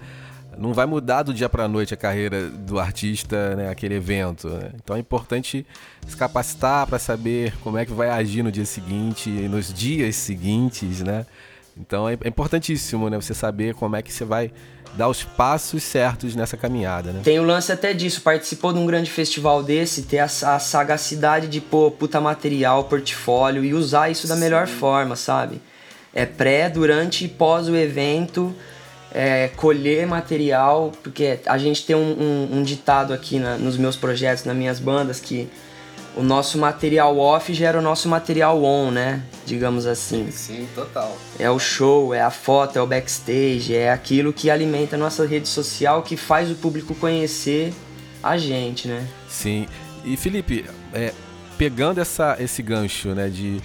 não 0.58 0.74
vai 0.74 0.86
mudar 0.86 1.24
do 1.24 1.34
dia 1.34 1.48
para 1.48 1.68
noite 1.68 1.94
a 1.94 1.98
carreira 1.98 2.50
do 2.50 2.80
artista, 2.80 3.56
né, 3.56 3.70
aquele 3.70 3.96
evento. 3.96 4.50
Né? 4.50 4.72
Então 4.76 4.96
é 4.96 5.00
importante 5.00 5.66
se 6.06 6.18
capacitar 6.18 6.86
para 6.88 7.00
saber 7.00 7.54
como 7.64 7.78
é 7.78 7.86
que 7.86 7.94
vai 7.94 8.10
agir 8.10 8.44
no 8.44 8.52
dia 8.52 8.66
seguinte, 8.66 9.30
nos 9.30 9.74
dias 9.74 10.16
seguintes, 10.16 11.02
né? 11.02 11.26
Então 11.78 12.08
é, 12.08 12.18
é 12.24 12.28
importantíssimo, 12.28 13.10
né, 13.10 13.20
você 13.20 13.34
saber 13.34 13.74
como 13.76 13.96
é 13.96 14.02
que 14.02 14.12
você 14.12 14.26
vai 14.26 14.52
dar 14.96 15.08
os 15.08 15.24
passos 15.24 15.84
certos 15.84 16.36
nessa 16.36 16.58
caminhada, 16.58 17.12
né? 17.12 17.22
Tem 17.24 17.40
o 17.40 17.44
lance 17.44 17.72
até 17.72 17.94
disso, 17.94 18.22
participou 18.22 18.74
de 18.74 18.80
um 18.80 18.86
grande 18.86 19.10
festival 19.10 19.64
desse, 19.64 20.04
ter 20.04 20.20
a, 20.20 20.26
a 20.26 20.60
sagacidade 20.60 21.48
de 21.48 21.62
pôr 21.62 21.92
puta 21.92 22.20
material, 22.20 22.84
portfólio 22.84 23.64
e 23.64 23.74
usar 23.74 24.10
isso 24.10 24.28
da 24.28 24.36
melhor 24.36 24.68
Sim. 24.68 24.74
forma, 24.74 25.16
sabe? 25.16 25.62
É 26.14 26.26
pré, 26.26 26.70
durante 26.70 27.24
e 27.24 27.28
pós 27.30 27.70
o 27.70 27.76
evento 27.76 28.54
é, 29.14 29.50
colher 29.56 30.08
material, 30.08 30.92
porque 31.04 31.40
a 31.46 31.58
gente 31.58 31.86
tem 31.86 31.96
um, 31.96 32.00
um, 32.00 32.58
um 32.58 32.64
ditado 32.64 33.14
aqui 33.14 33.40
na, 33.40 33.58
nos 33.58 33.78
meus 33.78 33.96
projetos, 33.96 34.46
nas 34.46 34.56
minhas 34.56 34.80
bandas, 34.80 35.20
que 35.20 35.50
o 36.16 36.24
nosso 36.24 36.58
material 36.58 37.18
off 37.18 37.54
gera 37.54 37.80
o 37.80 37.82
nosso 37.82 38.10
material 38.10 38.64
on, 38.64 38.92
né? 38.92 39.24
Digamos 39.46 39.86
assim. 39.86 40.30
Sim, 40.32 40.68
total. 40.76 41.18
É 41.40 41.50
o 41.50 41.58
show, 41.58 42.14
é 42.14 42.22
a 42.22 42.30
foto, 42.30 42.78
é 42.78 42.82
o 42.82 42.88
backstage, 42.88 43.76
é 43.76 43.92
aquilo 43.92 44.34
que 44.34 44.50
alimenta 44.50 44.96
a 44.96 45.00
nossa 45.00 45.26
rede 45.26 45.48
social, 45.48 46.04
que 46.04 46.18
faz 46.18 46.52
o 46.52 46.56
público 46.56 46.94
conhecer 46.96 47.74
a 48.22 48.38
gente, 48.38 48.88
né? 48.88 49.08
Sim. 49.30 49.68
E 50.04 50.18
Felipe, 50.18 50.66
é, 50.94 51.14
pegando 51.58 52.00
essa, 52.00 52.36
esse 52.40 52.62
gancho, 52.62 53.10
né, 53.10 53.30
de 53.30 53.62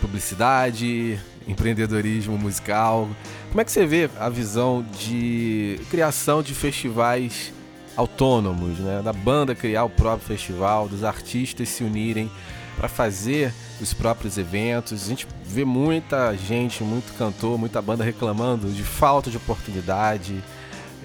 publicidade, 0.00 1.18
empreendedorismo 1.46 2.38
musical. 2.38 3.08
Como 3.48 3.60
é 3.60 3.64
que 3.64 3.72
você 3.72 3.86
vê 3.86 4.08
a 4.18 4.28
visão 4.28 4.84
de 4.98 5.80
criação 5.90 6.42
de 6.42 6.54
festivais 6.54 7.52
autônomos, 7.98 8.78
né? 8.78 9.02
Da 9.02 9.12
banda 9.12 9.56
criar 9.56 9.82
o 9.82 9.90
próprio 9.90 10.24
festival, 10.24 10.88
dos 10.88 11.02
artistas 11.02 11.68
se 11.68 11.82
unirem 11.82 12.30
para 12.76 12.88
fazer 12.88 13.52
os 13.80 13.92
próprios 13.92 14.38
eventos. 14.38 15.02
A 15.02 15.08
gente 15.08 15.26
vê 15.44 15.64
muita 15.64 16.32
gente, 16.36 16.84
muito 16.84 17.12
cantor, 17.18 17.58
muita 17.58 17.82
banda 17.82 18.04
reclamando 18.04 18.70
de 18.70 18.84
falta 18.84 19.32
de 19.32 19.36
oportunidade. 19.36 20.40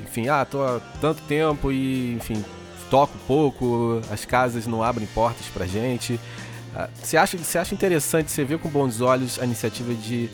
Enfim, 0.04 0.28
ah, 0.28 0.46
tô 0.46 0.62
há 0.62 0.80
tanto 1.02 1.24
tempo 1.24 1.72
e, 1.72 2.14
enfim, 2.14 2.46
toco 2.92 3.18
pouco, 3.26 4.00
as 4.12 4.24
casas 4.24 4.68
não 4.68 4.84
abrem 4.84 5.08
portas 5.16 5.48
pra 5.48 5.66
gente. 5.66 6.20
Ah, 6.76 6.88
você 7.02 7.18
acha, 7.18 7.36
você 7.40 7.58
acha 7.58 7.74
interessante, 7.74 8.32
você 8.32 8.44
vê 8.44 8.56
com 8.56 8.70
bons 8.70 9.02
olhos 9.02 9.40
a 9.40 9.46
iniciativa 9.46 9.96
de 9.96 10.30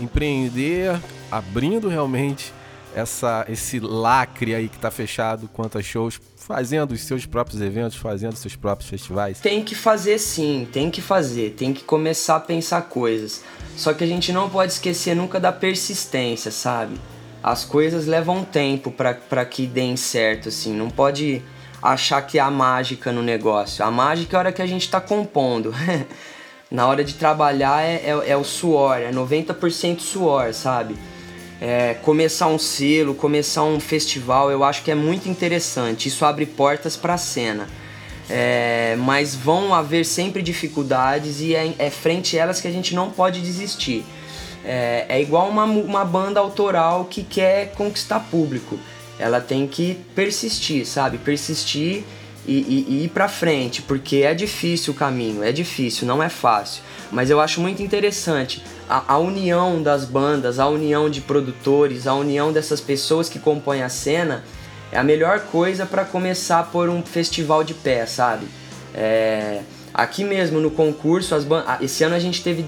empreender, 0.00 1.00
abrindo 1.30 1.88
realmente 1.88 2.52
essa, 2.94 3.44
esse 3.48 3.78
lacre 3.80 4.54
aí 4.54 4.68
que 4.68 4.76
está 4.76 4.90
fechado 4.90 5.48
quanto 5.52 5.78
a 5.78 5.82
shows, 5.82 6.20
fazendo 6.36 6.92
os 6.92 7.02
seus 7.02 7.26
próprios 7.26 7.60
eventos, 7.60 7.96
fazendo 7.96 8.32
os 8.32 8.38
seus 8.38 8.56
próprios 8.56 8.90
festivais? 8.90 9.40
Tem 9.40 9.62
que 9.62 9.74
fazer 9.74 10.18
sim, 10.18 10.68
tem 10.72 10.90
que 10.90 11.00
fazer, 11.00 11.50
tem 11.50 11.72
que 11.72 11.84
começar 11.84 12.36
a 12.36 12.40
pensar 12.40 12.82
coisas. 12.82 13.42
Só 13.76 13.94
que 13.94 14.04
a 14.04 14.06
gente 14.06 14.32
não 14.32 14.50
pode 14.50 14.72
esquecer 14.72 15.14
nunca 15.14 15.38
da 15.38 15.52
persistência, 15.52 16.50
sabe? 16.50 16.96
As 17.42 17.64
coisas 17.64 18.06
levam 18.06 18.44
tempo 18.44 18.90
para 18.90 19.44
que 19.44 19.66
deem 19.66 19.96
certo, 19.96 20.48
assim. 20.48 20.74
Não 20.74 20.90
pode 20.90 21.42
achar 21.82 22.20
que 22.22 22.38
há 22.38 22.50
mágica 22.50 23.12
no 23.12 23.22
negócio. 23.22 23.84
A 23.84 23.90
mágica 23.90 24.36
é 24.36 24.38
a 24.38 24.40
hora 24.40 24.52
que 24.52 24.60
a 24.60 24.66
gente 24.66 24.82
está 24.82 25.00
compondo. 25.00 25.74
Na 26.70 26.86
hora 26.86 27.02
de 27.02 27.14
trabalhar 27.14 27.82
é, 27.82 27.96
é, 27.96 28.30
é 28.30 28.36
o 28.36 28.44
suor, 28.44 28.98
é 28.98 29.10
90% 29.10 29.98
suor, 29.98 30.54
sabe? 30.54 30.96
É, 31.60 31.94
começar 32.02 32.46
um 32.46 32.58
selo, 32.58 33.14
começar 33.14 33.64
um 33.64 33.78
festival, 33.78 34.50
eu 34.50 34.64
acho 34.64 34.82
que 34.82 34.90
é 34.90 34.94
muito 34.94 35.28
interessante. 35.28 36.08
Isso 36.08 36.24
abre 36.24 36.46
portas 36.46 36.96
para 36.96 37.14
a 37.14 37.18
cena. 37.18 37.68
É, 38.30 38.96
mas 38.98 39.34
vão 39.34 39.74
haver 39.74 40.06
sempre 40.06 40.40
dificuldades 40.40 41.40
e 41.40 41.54
é, 41.54 41.74
é, 41.78 41.90
frente 41.90 42.38
a 42.38 42.42
elas 42.42 42.60
que 42.60 42.68
a 42.68 42.70
gente 42.70 42.94
não 42.94 43.10
pode 43.10 43.40
desistir. 43.40 44.04
É, 44.64 45.04
é 45.08 45.20
igual 45.20 45.48
uma, 45.48 45.64
uma 45.64 46.04
banda 46.04 46.38
autoral 46.40 47.04
que 47.04 47.22
quer 47.22 47.72
conquistar 47.72 48.20
público. 48.20 48.78
Ela 49.18 49.40
tem 49.40 49.66
que 49.66 49.98
persistir, 50.14 50.86
sabe? 50.86 51.18
Persistir 51.18 52.04
e, 52.46 52.52
e, 52.52 52.86
e 52.88 53.04
ir 53.04 53.08
para 53.08 53.28
frente, 53.28 53.82
porque 53.82 54.18
é 54.18 54.34
difícil 54.34 54.92
o 54.92 54.96
caminho, 54.96 55.42
é 55.42 55.52
difícil, 55.52 56.06
não 56.06 56.22
é 56.22 56.28
fácil. 56.28 56.82
Mas 57.12 57.28
eu 57.28 57.40
acho 57.40 57.60
muito 57.60 57.82
interessante 57.82 58.62
a, 58.88 59.14
a, 59.14 59.18
união 59.18 59.82
das 59.82 60.04
bandas, 60.04 60.58
a 60.58 60.68
união 60.68 61.10
de 61.10 61.20
produtores, 61.20 62.06
a 62.06 62.14
união 62.14 62.52
dessas 62.52 62.80
pessoas 62.80 63.28
que 63.28 63.38
compõem 63.38 63.82
a 63.82 63.88
cena 63.88 64.44
é 64.92 64.98
a 64.98 65.04
melhor 65.04 65.40
coisa 65.52 65.86
para 65.86 66.04
começar 66.04 66.64
por 66.70 66.88
um 66.88 67.02
festival 67.02 67.62
de 67.62 67.74
pé, 67.74 68.06
sabe? 68.06 68.46
É, 68.94 69.60
aqui 69.94 70.24
mesmo 70.24 70.60
no 70.60 70.70
concurso, 70.70 71.34
as 71.34 71.46
esse 71.80 72.02
ano 72.02 72.14
a 72.14 72.18
gente 72.18 72.42
teve 72.42 72.64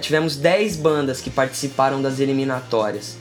tivemos 0.00 0.36
10 0.36 0.76
bandas 0.76 1.20
que 1.20 1.30
participaram 1.30 2.00
das 2.00 2.20
eliminatórias. 2.20 3.16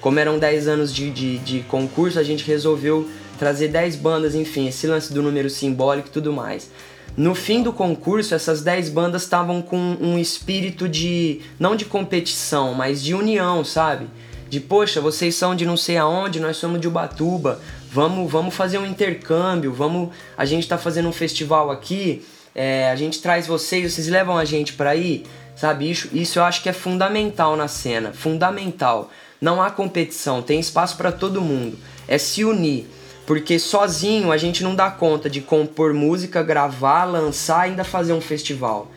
Como 0.00 0.18
eram 0.18 0.38
10 0.38 0.66
anos 0.66 0.94
de, 0.94 1.10
de, 1.10 1.38
de 1.38 1.60
concurso, 1.60 2.18
a 2.18 2.22
gente 2.22 2.44
resolveu 2.44 3.06
trazer 3.40 3.68
10 3.68 3.96
bandas, 3.96 4.34
enfim, 4.34 4.68
esse 4.68 4.86
lance 4.86 5.14
do 5.14 5.22
número 5.22 5.48
simbólico 5.48 6.08
e 6.08 6.10
tudo 6.10 6.30
mais. 6.30 6.70
No 7.16 7.34
fim 7.34 7.62
do 7.62 7.72
concurso, 7.72 8.34
essas 8.34 8.60
10 8.60 8.90
bandas 8.90 9.22
estavam 9.22 9.62
com 9.62 9.96
um 9.98 10.18
espírito 10.18 10.86
de. 10.86 11.40
não 11.58 11.74
de 11.74 11.86
competição, 11.86 12.74
mas 12.74 13.02
de 13.02 13.14
união, 13.14 13.64
sabe? 13.64 14.06
De 14.50 14.60
poxa, 14.60 15.00
vocês 15.00 15.34
são 15.34 15.56
de 15.56 15.64
não 15.64 15.76
sei 15.76 15.96
aonde, 15.96 16.38
nós 16.38 16.58
somos 16.58 16.80
de 16.80 16.86
Ubatuba, 16.86 17.58
vamos, 17.90 18.30
vamos 18.30 18.54
fazer 18.54 18.76
um 18.76 18.84
intercâmbio, 18.84 19.72
vamos. 19.72 20.10
A 20.36 20.44
gente 20.44 20.68
tá 20.68 20.76
fazendo 20.76 21.08
um 21.08 21.12
festival 21.12 21.70
aqui, 21.70 22.22
é, 22.54 22.90
a 22.90 22.96
gente 22.96 23.22
traz 23.22 23.46
vocês, 23.46 23.90
vocês 23.90 24.06
levam 24.06 24.36
a 24.36 24.44
gente 24.44 24.74
para 24.74 24.94
ir, 24.94 25.24
sabe? 25.56 25.90
Isso, 25.90 26.10
isso 26.12 26.38
eu 26.38 26.44
acho 26.44 26.62
que 26.62 26.68
é 26.68 26.74
fundamental 26.74 27.56
na 27.56 27.68
cena, 27.68 28.12
fundamental. 28.12 29.10
Não 29.40 29.62
há 29.62 29.70
competição, 29.70 30.42
tem 30.42 30.60
espaço 30.60 30.98
para 30.98 31.10
todo 31.10 31.40
mundo. 31.40 31.78
É 32.06 32.18
se 32.18 32.44
unir. 32.44 32.99
Porque 33.30 33.60
sozinho 33.60 34.32
a 34.32 34.36
gente 34.36 34.64
não 34.64 34.74
dá 34.74 34.90
conta 34.90 35.30
de 35.30 35.40
compor 35.40 35.94
música, 35.94 36.42
gravar, 36.42 37.04
lançar 37.04 37.64
e 37.64 37.70
ainda 37.70 37.84
fazer 37.84 38.12
um 38.12 38.20
festival. 38.20 38.90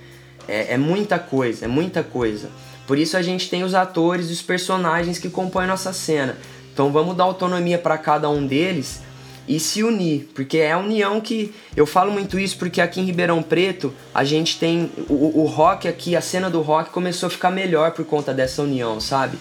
É, 0.47 0.73
é 0.73 0.77
muita 0.77 1.19
coisa, 1.19 1.65
é 1.65 1.67
muita 1.67 2.01
coisa. 2.01 2.49
Por 2.87 2.97
isso 2.97 3.15
a 3.15 3.21
gente 3.21 3.47
tem 3.47 3.63
os 3.63 3.75
atores 3.75 4.31
e 4.31 4.33
os 4.33 4.41
personagens 4.41 5.19
que 5.19 5.29
compõem 5.29 5.67
nossa 5.67 5.93
cena. 5.93 6.35
Então 6.73 6.91
vamos 6.91 7.15
dar 7.15 7.25
autonomia 7.25 7.77
para 7.77 7.95
cada 7.95 8.27
um 8.27 8.47
deles 8.47 9.01
e 9.47 9.59
se 9.59 9.83
unir, 9.83 10.31
porque 10.33 10.57
é 10.57 10.71
a 10.71 10.79
união 10.79 11.21
que 11.21 11.53
eu 11.77 11.85
falo 11.85 12.11
muito 12.11 12.39
isso 12.39 12.57
porque 12.57 12.81
aqui 12.81 13.01
em 13.01 13.05
Ribeirão 13.05 13.43
Preto 13.43 13.93
a 14.15 14.23
gente 14.23 14.57
tem 14.57 14.89
o, 15.07 15.41
o 15.41 15.45
rock 15.45 15.87
aqui, 15.87 16.15
a 16.15 16.21
cena 16.21 16.49
do 16.49 16.59
rock 16.59 16.89
começou 16.89 17.27
a 17.27 17.29
ficar 17.29 17.51
melhor 17.51 17.91
por 17.91 18.03
conta 18.03 18.33
dessa 18.33 18.63
união, 18.63 18.99
sabe? 18.99 19.37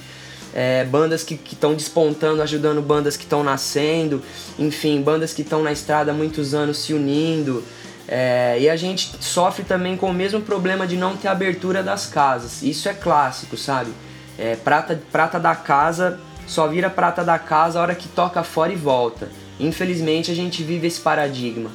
É, 0.54 0.84
bandas 0.84 1.22
que 1.22 1.38
estão 1.50 1.74
despontando, 1.74 2.42
ajudando 2.42 2.82
bandas 2.82 3.16
que 3.16 3.24
estão 3.24 3.42
nascendo, 3.42 4.22
enfim, 4.58 5.00
bandas 5.00 5.32
que 5.32 5.42
estão 5.42 5.62
na 5.62 5.72
estrada 5.72 6.12
há 6.12 6.14
muitos 6.14 6.54
anos 6.54 6.78
se 6.78 6.92
unindo. 6.92 7.62
É, 8.06 8.58
e 8.60 8.68
a 8.68 8.76
gente 8.76 9.12
sofre 9.20 9.64
também 9.64 9.96
com 9.96 10.10
o 10.10 10.14
mesmo 10.14 10.40
problema 10.40 10.86
de 10.86 10.96
não 10.96 11.16
ter 11.16 11.28
abertura 11.28 11.82
das 11.82 12.06
casas. 12.06 12.62
Isso 12.62 12.88
é 12.88 12.94
clássico, 12.94 13.56
sabe? 13.56 13.90
É, 14.38 14.56
prata, 14.56 15.00
prata 15.10 15.38
da 15.38 15.54
casa 15.54 16.18
só 16.46 16.66
vira 16.66 16.90
prata 16.90 17.24
da 17.24 17.38
casa 17.38 17.78
a 17.78 17.82
hora 17.82 17.94
que 17.94 18.08
toca 18.08 18.42
fora 18.42 18.72
e 18.72 18.76
volta. 18.76 19.30
Infelizmente 19.58 20.30
a 20.30 20.34
gente 20.34 20.62
vive 20.62 20.86
esse 20.86 21.00
paradigma. 21.00 21.70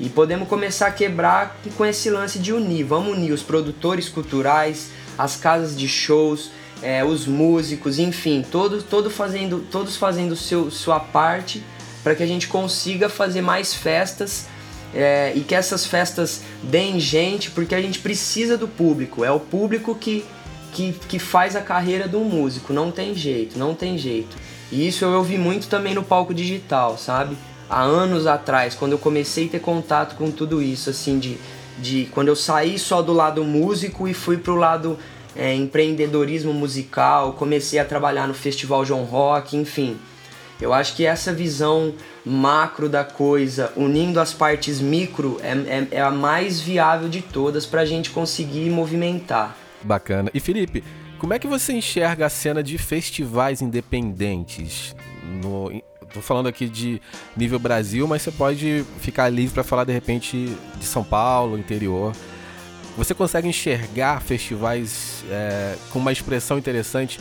E 0.00 0.08
podemos 0.08 0.48
começar 0.48 0.86
a 0.86 0.92
quebrar 0.92 1.56
com 1.76 1.84
esse 1.84 2.08
lance 2.08 2.38
de 2.38 2.52
unir. 2.52 2.84
Vamos 2.84 3.16
unir 3.16 3.32
os 3.32 3.42
produtores 3.42 4.08
culturais, 4.08 4.90
as 5.18 5.36
casas 5.36 5.76
de 5.76 5.86
shows, 5.86 6.50
é, 6.82 7.04
os 7.04 7.26
músicos, 7.26 7.98
enfim, 7.98 8.44
todos, 8.50 8.82
todo 8.82 9.08
fazendo, 9.08 9.64
todos 9.70 9.96
fazendo 9.96 10.34
seu, 10.34 10.70
sua 10.70 10.98
parte 10.98 11.62
para 12.02 12.14
que 12.14 12.22
a 12.22 12.26
gente 12.26 12.48
consiga 12.48 13.08
fazer 13.08 13.40
mais 13.40 13.72
festas 13.72 14.46
é, 14.94 15.32
e 15.34 15.40
que 15.40 15.54
essas 15.54 15.86
festas 15.86 16.42
deem 16.62 16.98
gente, 16.98 17.50
porque 17.50 17.74
a 17.74 17.80
gente 17.80 18.00
precisa 18.00 18.58
do 18.58 18.68
público. 18.68 19.24
É 19.24 19.30
o 19.30 19.40
público 19.40 19.94
que, 19.94 20.24
que, 20.72 20.92
que 21.08 21.18
faz 21.18 21.54
a 21.54 21.60
carreira 21.60 22.08
de 22.08 22.16
um 22.16 22.24
músico, 22.24 22.72
não 22.72 22.90
tem 22.90 23.14
jeito, 23.14 23.58
não 23.58 23.74
tem 23.74 23.96
jeito. 23.96 24.36
E 24.70 24.86
isso 24.86 25.04
eu 25.04 25.12
ouvi 25.12 25.38
muito 25.38 25.68
também 25.68 25.94
no 25.94 26.02
palco 26.02 26.34
digital, 26.34 26.98
sabe? 26.98 27.36
Há 27.70 27.82
anos 27.82 28.26
atrás, 28.26 28.74
quando 28.74 28.92
eu 28.92 28.98
comecei 28.98 29.46
a 29.46 29.50
ter 29.50 29.60
contato 29.60 30.16
com 30.16 30.30
tudo 30.30 30.60
isso, 30.60 30.90
assim, 30.90 31.18
de, 31.18 31.38
de 31.78 32.08
quando 32.12 32.28
eu 32.28 32.36
saí 32.36 32.78
só 32.78 33.00
do 33.00 33.12
lado 33.12 33.44
músico 33.44 34.08
e 34.08 34.12
fui 34.12 34.36
pro 34.36 34.56
lado 34.56 34.98
é, 35.36 35.54
empreendedorismo 35.54 36.52
musical, 36.52 37.32
comecei 37.34 37.78
a 37.78 37.84
trabalhar 37.84 38.26
no 38.26 38.34
Festival 38.34 38.84
João 38.84 39.04
Rock, 39.04 39.56
enfim. 39.56 39.96
Eu 40.60 40.72
acho 40.72 40.94
que 40.94 41.04
essa 41.04 41.32
visão 41.32 41.94
macro 42.24 42.88
da 42.88 43.02
coisa, 43.02 43.72
unindo 43.76 44.20
as 44.20 44.32
partes 44.32 44.80
micro, 44.80 45.40
é, 45.42 45.50
é, 45.50 45.88
é 45.92 46.00
a 46.00 46.10
mais 46.10 46.60
viável 46.60 47.08
de 47.08 47.20
todas 47.20 47.66
para 47.66 47.80
a 47.80 47.84
gente 47.84 48.10
conseguir 48.10 48.70
movimentar. 48.70 49.56
Bacana. 49.82 50.30
E 50.32 50.38
Felipe, 50.38 50.84
como 51.18 51.34
é 51.34 51.38
que 51.38 51.48
você 51.48 51.72
enxerga 51.72 52.26
a 52.26 52.30
cena 52.30 52.62
de 52.62 52.78
festivais 52.78 53.60
independentes? 53.60 54.94
No, 55.42 55.70
Tô 56.12 56.20
falando 56.20 56.46
aqui 56.46 56.68
de 56.68 57.00
nível 57.34 57.58
Brasil, 57.58 58.06
mas 58.06 58.22
você 58.22 58.30
pode 58.30 58.84
ficar 59.00 59.28
livre 59.30 59.54
para 59.54 59.64
falar 59.64 59.84
de 59.84 59.92
repente 59.92 60.54
de 60.76 60.84
São 60.84 61.02
Paulo, 61.02 61.56
interior. 61.56 62.12
Você 62.96 63.14
consegue 63.14 63.48
enxergar 63.48 64.20
festivais 64.20 65.24
é, 65.30 65.76
com 65.90 65.98
uma 65.98 66.12
expressão 66.12 66.58
interessante 66.58 67.18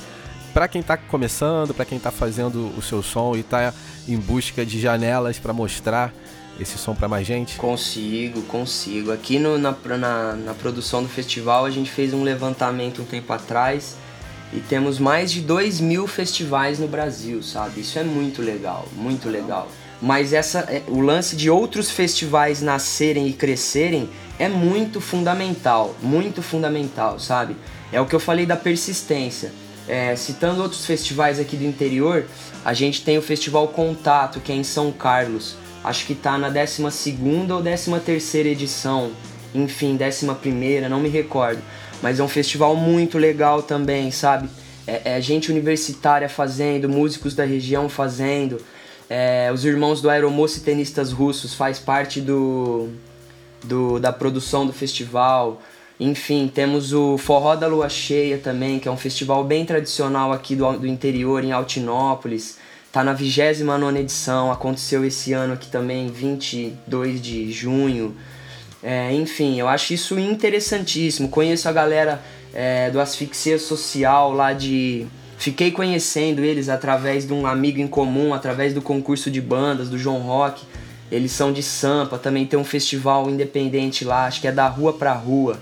para 0.53 0.67
quem 0.67 0.81
está 0.81 0.97
começando, 0.97 1.73
para 1.73 1.85
quem 1.85 1.97
está 1.97 2.11
fazendo 2.11 2.71
o 2.77 2.81
seu 2.81 3.01
som 3.01 3.35
e 3.35 3.39
está 3.39 3.73
em 4.07 4.17
busca 4.17 4.65
de 4.65 4.79
janelas 4.81 5.39
para 5.39 5.53
mostrar 5.53 6.13
esse 6.59 6.77
som 6.77 6.93
para 6.93 7.07
mais 7.07 7.25
gente? 7.25 7.55
Consigo, 7.55 8.41
consigo. 8.43 9.11
Aqui 9.11 9.39
no, 9.39 9.57
na, 9.57 9.75
na, 9.97 10.33
na, 10.33 10.53
produção 10.53 11.01
do 11.01 11.09
festival 11.09 11.65
a 11.65 11.69
gente 11.69 11.89
fez 11.89 12.13
um 12.13 12.21
levantamento 12.21 13.01
um 13.01 13.05
tempo 13.05 13.31
atrás 13.31 13.95
e 14.53 14.59
temos 14.59 14.99
mais 14.99 15.31
de 15.31 15.39
2 15.39 15.79
mil 15.79 16.05
festivais 16.05 16.79
no 16.79 16.87
Brasil, 16.87 17.41
sabe? 17.41 17.79
Isso 17.79 17.97
é 17.97 18.03
muito 18.03 18.41
legal, 18.41 18.87
muito 18.93 19.29
legal. 19.29 19.69
Mas 20.01 20.33
essa, 20.33 20.59
é, 20.61 20.83
o 20.87 20.99
lance 20.99 21.35
de 21.35 21.49
outros 21.49 21.89
festivais 21.89 22.61
nascerem 22.61 23.27
e 23.27 23.33
crescerem 23.33 24.09
é 24.41 24.49
muito 24.49 24.99
fundamental, 24.99 25.95
muito 26.01 26.41
fundamental, 26.41 27.19
sabe? 27.19 27.55
É 27.91 28.01
o 28.01 28.07
que 28.07 28.15
eu 28.15 28.19
falei 28.19 28.43
da 28.43 28.55
persistência. 28.55 29.51
É, 29.87 30.15
citando 30.15 30.63
outros 30.63 30.83
festivais 30.83 31.39
aqui 31.39 31.55
do 31.55 31.63
interior, 31.63 32.25
a 32.65 32.73
gente 32.73 33.03
tem 33.03 33.19
o 33.19 33.21
Festival 33.21 33.67
Contato, 33.67 34.39
que 34.39 34.51
é 34.51 34.55
em 34.55 34.63
São 34.63 34.91
Carlos. 34.91 35.55
Acho 35.83 36.07
que 36.07 36.15
tá 36.15 36.39
na 36.39 36.49
12 36.49 36.83
ou 37.53 37.99
13 37.99 38.37
edição. 38.39 39.11
Enfim, 39.53 39.95
11, 39.95 40.25
não 40.89 40.99
me 40.99 41.09
recordo. 41.09 41.61
Mas 42.01 42.19
é 42.19 42.23
um 42.23 42.27
festival 42.27 42.75
muito 42.75 43.19
legal 43.19 43.61
também, 43.61 44.09
sabe? 44.09 44.49
É, 44.87 45.17
é 45.17 45.21
gente 45.21 45.51
universitária 45.51 46.27
fazendo, 46.27 46.89
músicos 46.89 47.35
da 47.35 47.45
região 47.45 47.87
fazendo. 47.87 48.57
É, 49.07 49.51
os 49.53 49.63
irmãos 49.65 50.01
do 50.01 50.09
Aeromoço 50.09 50.57
e 50.57 50.61
Tenistas 50.61 51.11
Russos 51.11 51.53
faz 51.53 51.77
parte 51.77 52.19
do, 52.19 52.89
do, 53.63 53.99
da 53.99 54.11
produção 54.11 54.65
do 54.65 54.73
festival. 54.73 55.61
Enfim, 55.99 56.51
temos 56.53 56.93
o 56.93 57.17
Forró 57.17 57.55
da 57.55 57.67
Lua 57.67 57.87
Cheia 57.87 58.37
também, 58.37 58.79
que 58.79 58.87
é 58.87 58.91
um 58.91 58.97
festival 58.97 59.43
bem 59.43 59.65
tradicional 59.65 60.31
aqui 60.31 60.55
do, 60.55 60.79
do 60.79 60.87
interior, 60.87 61.43
em 61.43 61.51
Altinópolis. 61.51 62.57
Tá 62.91 63.03
na 63.03 63.13
29 63.13 63.99
edição, 63.99 64.51
aconteceu 64.51 65.05
esse 65.05 65.31
ano 65.31 65.53
aqui 65.53 65.69
também, 65.69 66.09
22 66.09 67.21
de 67.21 67.51
junho. 67.51 68.15
É, 68.83 69.13
enfim, 69.13 69.59
eu 69.59 69.67
acho 69.67 69.93
isso 69.93 70.19
interessantíssimo. 70.19 71.29
Conheço 71.29 71.69
a 71.69 71.71
galera 71.71 72.21
é, 72.53 72.89
do 72.89 72.99
Asfixia 72.99 73.59
Social 73.59 74.33
lá 74.33 74.53
de. 74.53 75.05
Fiquei 75.37 75.71
conhecendo 75.71 76.43
eles 76.43 76.67
através 76.67 77.25
de 77.25 77.33
um 77.33 77.47
amigo 77.47 77.79
em 77.79 77.87
comum, 77.87 78.33
através 78.33 78.73
do 78.73 78.81
concurso 78.81 79.31
de 79.31 79.39
bandas 79.39 79.89
do 79.89 79.97
João 79.97 80.19
Rock. 80.19 80.63
Eles 81.11 81.31
são 81.31 81.51
de 81.51 81.61
Sampa, 81.61 82.17
também 82.17 82.45
tem 82.45 82.57
um 82.57 82.63
festival 82.63 83.29
independente 83.29 84.05
lá, 84.05 84.25
acho 84.25 84.39
que 84.39 84.47
é 84.47 84.51
da 84.51 84.67
rua 84.67 84.93
pra 84.93 85.13
rua. 85.13 85.59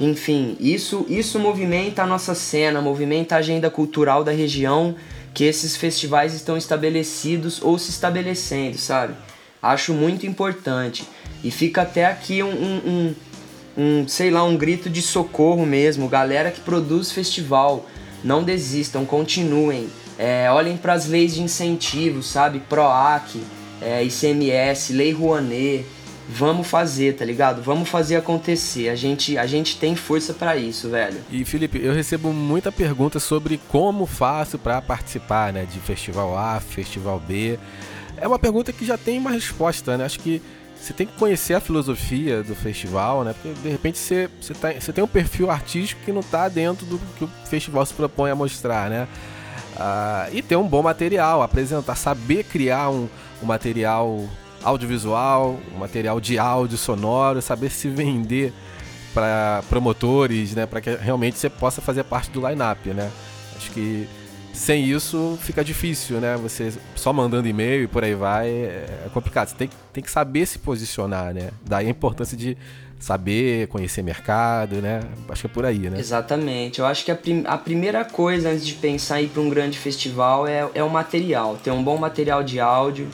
Enfim, 0.00 0.56
isso, 0.58 1.06
isso 1.08 1.38
movimenta 1.38 2.02
a 2.02 2.06
nossa 2.06 2.34
cena, 2.34 2.80
movimenta 2.80 3.36
a 3.36 3.38
agenda 3.38 3.70
cultural 3.70 4.24
da 4.24 4.32
região 4.32 4.96
que 5.32 5.44
esses 5.44 5.76
festivais 5.76 6.34
estão 6.34 6.56
estabelecidos 6.56 7.62
ou 7.62 7.78
se 7.78 7.90
estabelecendo, 7.90 8.76
sabe? 8.76 9.14
Acho 9.62 9.94
muito 9.94 10.26
importante. 10.26 11.04
E 11.44 11.50
fica 11.50 11.82
até 11.82 12.06
aqui 12.06 12.42
um, 12.42 12.50
um, 12.50 12.80
um, 12.86 13.14
um 14.02 14.08
sei 14.08 14.30
lá, 14.30 14.42
um 14.44 14.56
grito 14.56 14.90
de 14.90 15.00
socorro 15.00 15.64
mesmo. 15.64 16.08
Galera 16.08 16.50
que 16.50 16.60
produz 16.60 17.12
festival, 17.12 17.86
não 18.24 18.42
desistam, 18.42 19.04
continuem. 19.04 19.88
É, 20.18 20.50
olhem 20.50 20.76
para 20.76 20.92
as 20.92 21.06
leis 21.06 21.34
de 21.34 21.42
incentivo, 21.42 22.22
sabe? 22.22 22.60
PROAC, 22.68 23.40
é, 23.84 24.02
ICMS, 24.04 24.92
Lei 24.92 25.12
Rouanet 25.12 25.84
vamos 26.28 26.66
fazer, 26.66 27.14
tá 27.14 27.24
ligado? 27.24 27.62
Vamos 27.62 27.88
fazer 27.88 28.16
acontecer. 28.16 28.88
A 28.88 28.94
gente, 28.94 29.36
a 29.36 29.46
gente 29.46 29.76
tem 29.76 29.94
força 29.94 30.32
para 30.32 30.56
isso, 30.56 30.88
velho. 30.88 31.20
E 31.30 31.44
Felipe, 31.44 31.80
eu 31.82 31.92
recebo 31.92 32.32
muita 32.32 32.70
pergunta 32.72 33.20
sobre 33.20 33.60
como 33.68 34.06
faço 34.06 34.58
para 34.58 34.80
participar, 34.80 35.52
né, 35.52 35.66
de 35.70 35.78
festival 35.80 36.36
A, 36.36 36.60
festival 36.60 37.20
B. 37.20 37.58
É 38.16 38.26
uma 38.26 38.38
pergunta 38.38 38.72
que 38.72 38.84
já 38.84 38.96
tem 38.96 39.18
uma 39.18 39.30
resposta, 39.30 39.96
né? 39.96 40.04
Acho 40.04 40.20
que 40.20 40.40
você 40.76 40.92
tem 40.92 41.06
que 41.06 41.14
conhecer 41.14 41.54
a 41.54 41.60
filosofia 41.60 42.42
do 42.42 42.54
festival, 42.54 43.24
né? 43.24 43.34
Porque 43.34 43.60
de 43.60 43.68
repente 43.68 43.98
você, 43.98 44.28
você, 44.40 44.54
tá, 44.54 44.72
você 44.72 44.92
tem 44.92 45.02
um 45.02 45.08
perfil 45.08 45.50
artístico 45.50 46.02
que 46.04 46.12
não 46.12 46.20
está 46.20 46.48
dentro 46.48 46.84
do 46.86 47.00
que 47.16 47.24
o 47.24 47.30
festival 47.46 47.84
se 47.86 47.94
propõe 47.94 48.30
a 48.30 48.34
mostrar, 48.34 48.90
né? 48.90 49.08
Ah, 49.76 50.28
e 50.32 50.42
ter 50.42 50.56
um 50.56 50.68
bom 50.68 50.82
material, 50.82 51.42
apresentar, 51.42 51.96
saber 51.96 52.44
criar 52.44 52.90
um, 52.90 53.08
um 53.42 53.46
material 53.46 54.28
audiovisual, 54.62 55.58
um 55.74 55.78
material 55.78 56.20
de 56.20 56.38
áudio 56.38 56.78
sonoro, 56.78 57.42
saber 57.42 57.70
se 57.70 57.88
vender 57.88 58.52
para 59.12 59.62
promotores, 59.68 60.54
né, 60.54 60.64
para 60.64 60.80
que 60.80 60.94
realmente 60.94 61.38
você 61.38 61.50
possa 61.50 61.82
fazer 61.82 62.04
parte 62.04 62.30
do 62.30 62.46
line-up, 62.46 62.88
né? 62.90 63.10
Acho 63.56 63.70
que 63.72 64.08
sem 64.52 64.84
isso 64.84 65.38
fica 65.40 65.64
difícil, 65.64 66.20
né? 66.20 66.36
Você 66.36 66.72
só 66.94 67.12
mandando 67.12 67.48
e-mail 67.48 67.84
e 67.84 67.86
por 67.86 68.04
aí 68.04 68.14
vai 68.14 68.48
é 68.48 69.08
complicado. 69.12 69.48
Você 69.48 69.56
tem, 69.56 69.70
tem 69.92 70.04
que 70.04 70.10
saber 70.10 70.46
se 70.46 70.58
posicionar, 70.58 71.32
né? 71.32 71.50
Daí 71.64 71.86
a 71.86 71.90
importância 71.90 72.36
de 72.36 72.56
saber, 73.02 73.66
conhecer 73.68 74.02
mercado, 74.02 74.76
né? 74.76 75.00
Acho 75.28 75.42
que 75.42 75.46
é 75.46 75.50
por 75.50 75.64
aí, 75.64 75.90
né? 75.90 75.98
Exatamente. 75.98 76.78
Eu 76.78 76.86
acho 76.86 77.04
que 77.04 77.10
a, 77.10 77.16
prim 77.16 77.42
a 77.46 77.58
primeira 77.58 78.04
coisa 78.04 78.50
antes 78.50 78.66
de 78.66 78.74
pensar 78.74 79.20
em 79.20 79.24
ir 79.24 79.28
para 79.28 79.42
um 79.42 79.48
grande 79.48 79.78
festival 79.78 80.46
é, 80.46 80.68
é 80.74 80.84
o 80.84 80.90
material. 80.90 81.58
Ter 81.62 81.70
um 81.70 81.82
bom 81.82 81.96
material 81.96 82.44
de 82.44 82.60
áudio, 82.60 83.08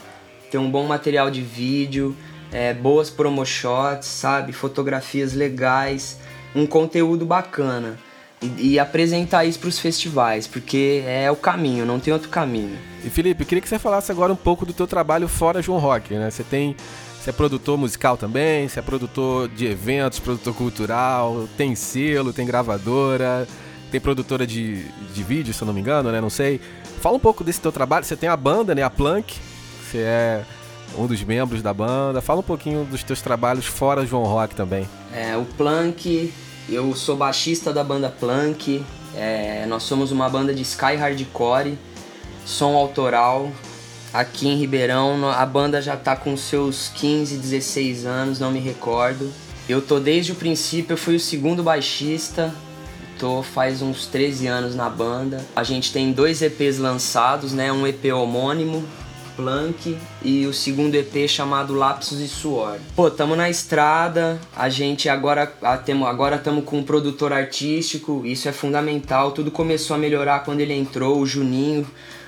ter 0.50 0.58
um 0.58 0.70
bom 0.70 0.86
material 0.86 1.30
de 1.30 1.42
vídeo, 1.42 2.16
é, 2.52 2.72
boas 2.72 3.10
promo 3.10 3.44
shots, 3.44 4.08
sabe? 4.08 4.52
Fotografias 4.52 5.34
legais, 5.34 6.18
um 6.54 6.66
conteúdo 6.66 7.24
bacana. 7.26 7.98
E, 8.40 8.74
e 8.74 8.78
apresentar 8.78 9.44
isso 9.44 9.58
para 9.58 9.68
os 9.68 9.80
festivais, 9.80 10.46
porque 10.46 11.02
é 11.06 11.28
o 11.28 11.34
caminho, 11.34 11.84
não 11.84 11.98
tem 11.98 12.12
outro 12.12 12.28
caminho. 12.28 12.78
E 13.04 13.10
Felipe, 13.10 13.44
queria 13.44 13.60
que 13.60 13.68
você 13.68 13.80
falasse 13.80 14.12
agora 14.12 14.32
um 14.32 14.36
pouco 14.36 14.64
do 14.64 14.72
teu 14.72 14.86
trabalho 14.86 15.26
fora 15.26 15.60
João 15.60 15.80
Rock, 15.80 16.14
né? 16.14 16.30
Você 16.30 16.44
tem 16.44 16.76
você 17.20 17.30
é 17.30 17.32
produtor 17.32 17.76
musical 17.76 18.16
também, 18.16 18.68
você 18.68 18.78
é 18.78 18.82
produtor 18.82 19.48
de 19.48 19.66
eventos, 19.66 20.18
produtor 20.18 20.54
cultural, 20.54 21.48
tem 21.56 21.74
selo, 21.74 22.32
tem 22.32 22.46
gravadora, 22.46 23.46
tem 23.90 24.00
produtora 24.00 24.46
de, 24.46 24.84
de 25.12 25.22
vídeo, 25.24 25.52
se 25.52 25.60
eu 25.60 25.66
não 25.66 25.74
me 25.74 25.80
engano, 25.80 26.12
né? 26.12 26.20
Não 26.20 26.30
sei. 26.30 26.60
Fala 27.00 27.16
um 27.16 27.20
pouco 27.20 27.44
desse 27.44 27.60
teu 27.60 27.72
trabalho. 27.72 28.04
Você 28.04 28.16
tem 28.16 28.28
a 28.28 28.36
banda, 28.36 28.74
né? 28.74 28.82
A 28.82 28.88
Plank, 28.88 29.34
você 29.88 29.98
é 29.98 30.44
um 30.96 31.06
dos 31.06 31.22
membros 31.22 31.62
da 31.62 31.72
banda. 31.72 32.20
Fala 32.20 32.40
um 32.40 32.44
pouquinho 32.44 32.84
dos 32.84 33.02
teus 33.02 33.22
trabalhos 33.22 33.66
fora 33.66 34.04
João 34.04 34.24
Rock 34.24 34.54
também. 34.54 34.88
É, 35.12 35.36
o 35.36 35.44
Plank, 35.44 36.32
eu 36.68 36.94
sou 36.94 37.16
baixista 37.16 37.72
da 37.72 37.82
banda 37.82 38.08
Plank. 38.08 38.84
É, 39.16 39.64
nós 39.66 39.82
somos 39.82 40.12
uma 40.12 40.28
banda 40.28 40.54
de 40.54 40.62
Sky 40.62 40.96
Hardcore, 40.96 41.78
som 42.44 42.76
autoral. 42.76 43.50
Aqui 44.12 44.48
em 44.48 44.56
Ribeirão, 44.56 45.28
a 45.28 45.44
banda 45.44 45.82
já 45.82 45.96
tá 45.96 46.16
com 46.16 46.36
seus 46.36 46.88
15, 46.94 47.36
16 47.36 48.06
anos, 48.06 48.40
não 48.40 48.50
me 48.50 48.58
recordo. 48.58 49.30
Eu 49.68 49.82
tô 49.82 50.00
desde 50.00 50.32
o 50.32 50.34
princípio, 50.34 50.94
eu 50.94 50.96
fui 50.96 51.16
o 51.16 51.20
segundo 51.20 51.62
baixista, 51.62 52.54
tô 53.18 53.42
faz 53.42 53.82
uns 53.82 54.06
13 54.06 54.46
anos 54.46 54.74
na 54.74 54.88
banda. 54.88 55.44
A 55.54 55.62
gente 55.62 55.92
tem 55.92 56.10
dois 56.10 56.40
EPs 56.40 56.78
lançados, 56.78 57.52
né? 57.52 57.70
Um 57.70 57.86
EP 57.86 58.06
homônimo, 58.14 58.82
Plank 59.38 59.96
e 60.20 60.46
o 60.46 60.52
segundo 60.52 60.96
EP 60.96 61.28
chamado 61.28 61.72
Lapsos 61.72 62.18
e 62.18 62.26
Suor. 62.26 62.78
Pô, 62.96 63.08
tamo 63.08 63.36
na 63.36 63.48
estrada, 63.48 64.36
a 64.54 64.68
gente 64.68 65.08
agora 65.08 65.46
temos 65.86 66.08
agora 66.08 66.34
estamos 66.34 66.64
com 66.64 66.78
um 66.78 66.82
produtor 66.82 67.32
artístico, 67.32 68.26
isso 68.26 68.48
é 68.48 68.52
fundamental. 68.52 69.30
Tudo 69.30 69.52
começou 69.52 69.94
a 69.94 69.98
melhorar 69.98 70.40
quando 70.40 70.58
ele 70.58 70.74
entrou, 70.74 71.20
o 71.20 71.26
Juninho, 71.26 71.86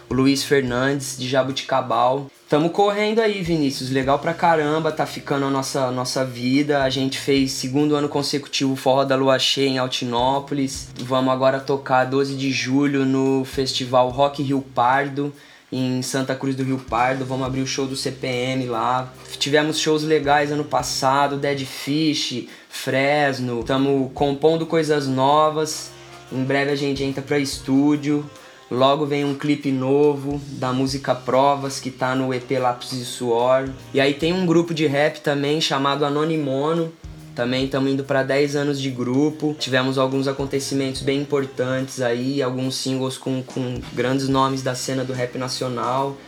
o 0.08 0.14
Luiz 0.14 0.44
Fernandes 0.44 1.18
de 1.18 1.28
Jabuticabal. 1.28 2.30
Tamo 2.48 2.70
correndo 2.70 3.20
aí, 3.20 3.42
Vinícius, 3.42 3.90
legal 3.90 4.20
pra 4.20 4.34
caramba, 4.34 4.92
tá 4.92 5.06
ficando 5.06 5.46
a 5.46 5.50
nossa, 5.50 5.90
nossa 5.90 6.24
vida. 6.24 6.84
A 6.84 6.90
gente 6.90 7.18
fez 7.18 7.50
segundo 7.52 7.96
ano 7.96 8.08
consecutivo 8.08 8.76
Forró 8.76 9.04
da 9.04 9.16
Lua 9.16 9.38
Cheia 9.38 9.68
em 9.68 9.78
Altinópolis. 9.78 10.88
Vamos 11.00 11.32
agora 11.32 11.58
tocar 11.58 12.04
12 12.04 12.36
de 12.36 12.52
julho 12.52 13.04
no 13.04 13.44
festival 13.44 14.10
Rock 14.10 14.42
Rio 14.44 14.62
Pardo 14.62 15.32
em 15.72 16.02
Santa 16.02 16.34
Cruz 16.34 16.56
do 16.56 16.64
Rio 16.64 16.78
Pardo, 16.78 17.24
vamos 17.24 17.46
abrir 17.46 17.60
o 17.60 17.66
show 17.66 17.86
do 17.86 17.96
CPM 17.96 18.66
lá. 18.66 19.12
Tivemos 19.38 19.78
shows 19.78 20.02
legais 20.02 20.50
ano 20.50 20.64
passado, 20.64 21.36
Dead 21.36 21.64
Fish, 21.64 22.48
Fresno. 22.68 23.60
Estamos 23.60 24.10
compondo 24.12 24.66
coisas 24.66 25.06
novas. 25.06 25.90
Em 26.32 26.42
breve 26.42 26.72
a 26.72 26.76
gente 26.76 27.02
entra 27.02 27.22
para 27.22 27.38
estúdio. 27.38 28.28
Logo 28.70 29.04
vem 29.04 29.24
um 29.24 29.34
clipe 29.34 29.72
novo 29.72 30.40
da 30.46 30.72
música 30.72 31.12
Provas, 31.12 31.80
que 31.80 31.90
tá 31.90 32.14
no 32.14 32.32
EP 32.32 32.48
Lápis 32.52 32.92
e 32.92 33.04
Suor. 33.04 33.68
E 33.92 34.00
aí 34.00 34.14
tem 34.14 34.32
um 34.32 34.46
grupo 34.46 34.72
de 34.72 34.86
rap 34.86 35.20
também 35.20 35.60
chamado 35.60 36.04
Anonimono, 36.04 36.92
também 37.40 37.64
estamos 37.64 37.90
indo 37.90 38.04
para 38.04 38.22
10 38.22 38.54
anos 38.54 38.78
de 38.78 38.90
grupo. 38.90 39.56
Tivemos 39.58 39.96
alguns 39.96 40.28
acontecimentos 40.28 41.00
bem 41.00 41.22
importantes 41.22 42.02
aí, 42.02 42.42
alguns 42.42 42.74
singles 42.74 43.16
com, 43.16 43.42
com 43.42 43.80
grandes 43.94 44.28
nomes 44.28 44.60
da 44.60 44.74
cena 44.74 45.04
do 45.04 45.14
rap 45.14 45.38
nacional. 45.38 46.18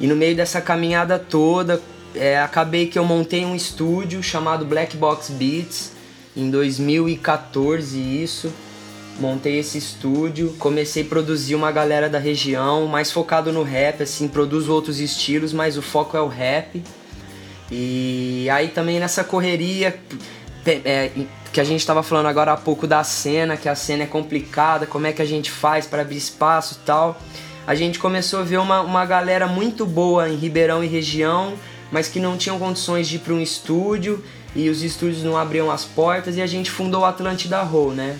E 0.00 0.06
no 0.06 0.16
meio 0.16 0.34
dessa 0.34 0.62
caminhada 0.62 1.18
toda, 1.18 1.82
é, 2.14 2.38
acabei 2.38 2.86
que 2.86 2.98
eu 2.98 3.04
montei 3.04 3.44
um 3.44 3.54
estúdio 3.54 4.22
chamado 4.22 4.64
Black 4.64 4.96
Box 4.96 5.30
Beats 5.32 5.92
em 6.34 6.50
2014 6.50 7.98
isso. 7.98 8.50
Montei 9.20 9.58
esse 9.58 9.76
estúdio, 9.76 10.54
comecei 10.58 11.02
a 11.02 11.06
produzir 11.06 11.54
uma 11.54 11.70
galera 11.70 12.08
da 12.08 12.18
região, 12.18 12.86
mais 12.86 13.12
focado 13.12 13.52
no 13.52 13.62
rap, 13.62 14.02
assim, 14.02 14.28
produzo 14.28 14.72
outros 14.72 14.98
estilos, 14.98 15.52
mas 15.52 15.76
o 15.76 15.82
foco 15.82 16.16
é 16.16 16.22
o 16.22 16.26
rap. 16.26 16.82
E 17.70 18.48
aí 18.50 18.68
também 18.68 18.98
nessa 18.98 19.22
correria, 19.22 20.00
é, 20.66 21.10
que 21.52 21.60
a 21.60 21.64
gente 21.64 21.80
estava 21.80 22.02
falando 22.02 22.26
agora 22.26 22.52
há 22.52 22.56
pouco 22.56 22.86
da 22.86 23.04
cena, 23.04 23.56
que 23.56 23.68
a 23.68 23.74
cena 23.74 24.04
é 24.04 24.06
complicada, 24.06 24.86
como 24.86 25.06
é 25.06 25.12
que 25.12 25.22
a 25.22 25.24
gente 25.24 25.50
faz 25.50 25.86
para 25.86 26.02
abrir 26.02 26.16
espaço 26.16 26.78
e 26.80 26.86
tal. 26.86 27.20
A 27.66 27.74
gente 27.74 27.98
começou 27.98 28.40
a 28.40 28.42
ver 28.42 28.58
uma, 28.58 28.80
uma 28.80 29.06
galera 29.06 29.46
muito 29.46 29.86
boa 29.86 30.28
em 30.28 30.36
Ribeirão 30.36 30.82
e 30.82 30.86
região, 30.86 31.54
mas 31.90 32.08
que 32.08 32.18
não 32.18 32.36
tinham 32.36 32.58
condições 32.58 33.08
de 33.08 33.16
ir 33.16 33.18
para 33.20 33.32
um 33.32 33.40
estúdio 33.40 34.22
e 34.54 34.68
os 34.68 34.82
estúdios 34.82 35.22
não 35.22 35.36
abriam 35.36 35.70
as 35.70 35.84
portas 35.84 36.36
e 36.36 36.42
a 36.42 36.46
gente 36.46 36.70
fundou 36.70 37.02
o 37.02 37.04
Atlântida 37.04 37.62
Roll, 37.62 37.92
né? 37.92 38.18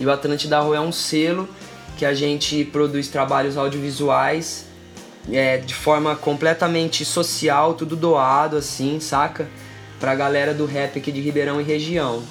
E 0.00 0.06
o 0.06 0.10
Atlântida 0.10 0.58
Roll 0.60 0.74
é 0.74 0.80
um 0.80 0.90
selo 0.92 1.48
que 1.96 2.04
a 2.04 2.14
gente 2.14 2.64
produz 2.64 3.08
trabalhos 3.08 3.56
audiovisuais 3.56 4.66
é, 5.30 5.58
de 5.58 5.74
forma 5.74 6.16
completamente 6.16 7.04
social, 7.04 7.74
tudo 7.74 7.94
doado 7.94 8.56
assim, 8.56 8.98
saca? 9.00 9.48
Pra 10.00 10.14
galera 10.14 10.54
do 10.54 10.64
rap 10.64 10.98
aqui 10.98 11.12
de 11.12 11.20
Ribeirão 11.20 11.60
e 11.60 11.64
região. 11.64 12.22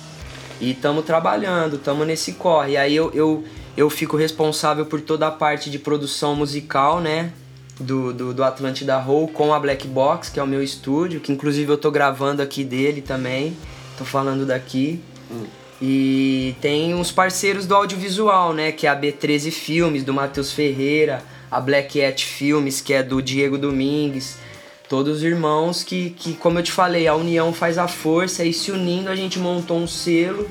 E 0.60 0.72
estamos 0.72 1.06
trabalhando, 1.06 1.76
estamos 1.76 2.06
nesse 2.06 2.34
corre. 2.34 2.72
E 2.72 2.78
aí 2.78 2.96
eu, 2.96 3.12
eu, 3.14 3.44
eu 3.78 3.90
fico 3.92 4.18
responsável 4.18 4.88
por 4.88 5.00
toda 5.00 5.28
a 5.28 5.32
parte 5.32 5.70
de 5.70 5.78
produção 5.78 6.36
musical, 6.36 7.00
né? 7.00 7.32
Do, 7.80 8.12
do, 8.12 8.34
do 8.34 8.44
Atlântida 8.44 8.98
Roll 8.98 9.28
com 9.28 9.54
a 9.54 9.60
Black 9.60 9.88
Box, 9.88 10.30
que 10.30 10.40
é 10.40 10.44
o 10.44 10.48
meu 10.48 10.62
estúdio, 10.64 11.22
que 11.22 11.32
inclusive 11.32 11.72
eu 11.72 11.78
tô 11.78 11.92
gravando 11.92 12.42
aqui 12.42 12.64
dele 12.64 13.02
também. 13.02 13.56
Tô 13.98 14.04
falando 14.04 14.48
daqui. 14.48 15.00
Hum. 15.32 15.46
E 15.80 16.56
tem 16.60 16.96
uns 16.96 17.12
parceiros 17.12 17.68
do 17.68 17.76
audiovisual, 17.76 18.52
né? 18.52 18.72
Que 18.72 18.88
é 18.88 18.90
a 18.90 19.00
B13 19.00 19.52
Filmes, 19.52 20.04
do 20.04 20.12
Matheus 20.12 20.52
Ferreira, 20.52 21.24
a 21.52 21.62
Black 21.62 22.04
Hat 22.04 22.26
Filmes, 22.26 22.82
que 22.82 22.94
é 22.94 23.04
do 23.04 23.22
Diego 23.22 23.60
Domingues 23.60 24.38
todos 24.90 25.24
irmãos 25.24 25.84
que, 25.84 26.10
que, 26.10 26.34
como 26.34 26.58
eu 26.60 26.64
te 26.64 26.72
falei, 26.72 27.08
a 27.08 27.16
união 27.16 27.54
faz 27.54 27.78
a 27.78 27.88
força 27.88 28.44
e 28.44 28.52
se 28.52 28.72
unindo 28.72 29.10
a 29.10 29.16
gente 29.16 29.38
montou 29.38 29.78
um 29.78 29.88
selo 29.88 30.50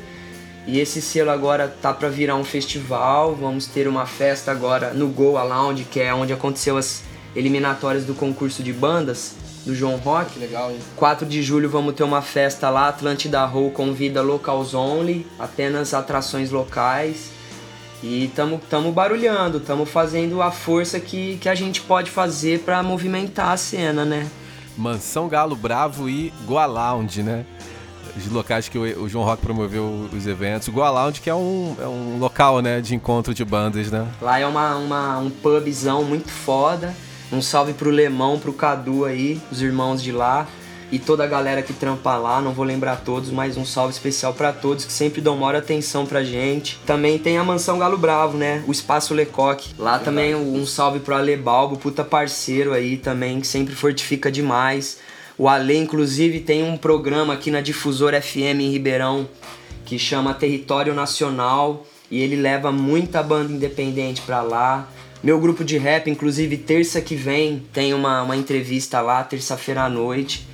e 0.64 0.79
esse 0.79 1.03
selo 1.03 1.31
agora 1.31 1.66
tá 1.66 1.94
para 1.94 2.11
virar 2.11 2.37
um 2.37 2.44
festival. 2.44 3.35
Vamos 3.35 3.66
ter 3.66 3.88
uma 3.88 4.05
festa 4.05 4.51
agora 4.51 4.92
no 4.92 5.09
Goa 5.09 5.42
Lounge, 5.42 5.85
que 5.85 5.98
é 5.98 6.12
onde 6.12 6.31
aconteceu 6.31 6.77
as 6.77 7.03
eliminatórias 7.35 8.05
do 8.05 8.14
concurso 8.14 8.62
de 8.62 8.70
bandas 8.70 9.35
do 9.64 9.74
João 9.74 9.96
Rock. 9.96 10.35
Que 10.35 10.38
legal, 10.38 10.70
hein? 10.70 10.79
4 10.94 11.27
de 11.27 11.42
julho 11.42 11.70
vamos 11.70 11.94
ter 11.94 12.03
uma 12.03 12.20
festa 12.20 12.68
lá, 12.68 12.88
Atlântida 12.88 13.44
Roll 13.46 13.70
convida 13.70 14.20
locals 14.20 14.74
only, 14.74 15.27
apenas 15.38 15.94
atrações 15.94 16.51
locais. 16.51 17.38
E 18.03 18.31
tamo, 18.35 18.61
tamo 18.71 18.93
barulhando, 18.93 19.59
tamo 19.59 19.85
fazendo 19.85 20.41
a 20.41 20.51
força 20.51 21.01
que, 21.01 21.37
que 21.39 21.49
a 21.49 21.55
gente 21.55 21.81
pode 21.81 22.11
fazer 22.11 22.61
para 22.61 22.83
movimentar 22.83 23.51
a 23.51 23.57
cena, 23.57 24.05
né? 24.05 24.29
Mansão 24.77 25.29
Galo 25.29 25.57
Bravo 25.57 26.09
e 26.09 26.33
Goa 26.47 26.67
Lounge, 26.67 27.23
né? 27.23 27.45
Os 28.17 28.27
locais 28.31 28.69
que 28.69 28.79
o, 28.79 29.03
o 29.03 29.09
João 29.09 29.25
Rock 29.25 29.43
promoveu 29.43 30.09
os 30.13 30.27
eventos. 30.27 30.69
Goa 30.69 30.91
Lounge 30.91 31.21
que 31.21 31.29
é 31.29 31.35
um, 31.35 31.77
é 31.81 31.87
um 31.87 32.19
local, 32.19 32.61
né, 32.61 32.81
de 32.81 32.95
encontro 32.95 33.35
de 33.35 33.45
bandas, 33.45 33.91
né? 33.91 34.07
Lá 34.21 34.39
é 34.39 34.47
uma, 34.47 34.77
uma, 34.77 35.19
um 35.19 35.31
pubzão 35.31 36.05
muito 36.05 36.31
foda. 36.31 36.95
Um 37.33 37.43
salve 37.43 37.75
pro 37.75 37.91
Lemão, 37.91 38.39
pro 38.39 38.53
Cadu 38.53 39.05
aí, 39.05 39.41
os 39.51 39.61
irmãos 39.61 40.03
de 40.03 40.13
lá 40.13 40.47
e 40.90 40.98
toda 40.98 41.24
a 41.24 41.27
galera 41.27 41.62
que 41.62 41.72
trampa 41.72 42.16
lá, 42.16 42.40
não 42.40 42.53
vou 42.53 42.64
lembrar 42.64 42.96
todos, 42.96 43.31
mas 43.31 43.57
um 43.57 43.64
salve 43.64 43.92
especial 43.92 44.33
para 44.33 44.53
todos 44.53 44.85
que 44.85 44.92
sempre 44.92 45.20
dão 45.20 45.37
maior 45.37 45.57
atenção 45.57 46.07
pra 46.07 46.24
gente. 46.24 46.79
Também 46.87 47.18
tem 47.18 47.37
a 47.37 47.44
Mansão 47.44 47.79
Galo 47.79 47.98
Bravo, 47.98 48.38
né? 48.38 48.64
O 48.66 48.72
Espaço 48.72 49.12
Lecoque. 49.12 49.74
Lá 49.79 49.98
também 49.98 50.35
um 50.35 50.64
salve 50.64 51.01
pro 51.01 51.14
Ale 51.14 51.37
Balbo, 51.37 51.77
puta 51.77 52.03
parceiro 52.03 52.72
aí 52.72 52.96
também, 52.96 53.40
que 53.40 53.46
sempre 53.46 53.74
fortifica 53.74 54.31
demais. 54.33 54.98
O 55.37 55.48
Ale, 55.48 55.77
inclusive, 55.77 56.40
tem 56.40 56.64
um 56.64 56.77
programa 56.77 57.35
aqui 57.35 57.51
na 57.51 57.61
Difusor 57.61 58.12
FM 58.20 58.61
em 58.61 58.70
Ribeirão 58.70 59.29
que 59.88 59.98
chama 59.98 60.35
Território 60.35 60.92
Nacional 60.92 61.87
e 62.11 62.20
ele 62.20 62.37
leva 62.37 62.70
muita 62.70 63.22
banda 63.22 63.51
independente 63.51 64.20
pra 64.20 64.42
lá. 64.42 64.87
Meu 65.22 65.40
grupo 65.40 65.64
de 65.64 65.79
rap, 65.79 66.11
inclusive, 66.11 66.59
terça 66.59 67.01
que 67.01 67.14
vem 67.14 67.62
tem 67.72 67.94
uma, 67.94 68.22
uma 68.22 68.37
entrevista 68.37 69.01
lá, 69.01 69.24
terça-feira 69.24 69.85
à 69.85 69.88
noite. 69.88 70.46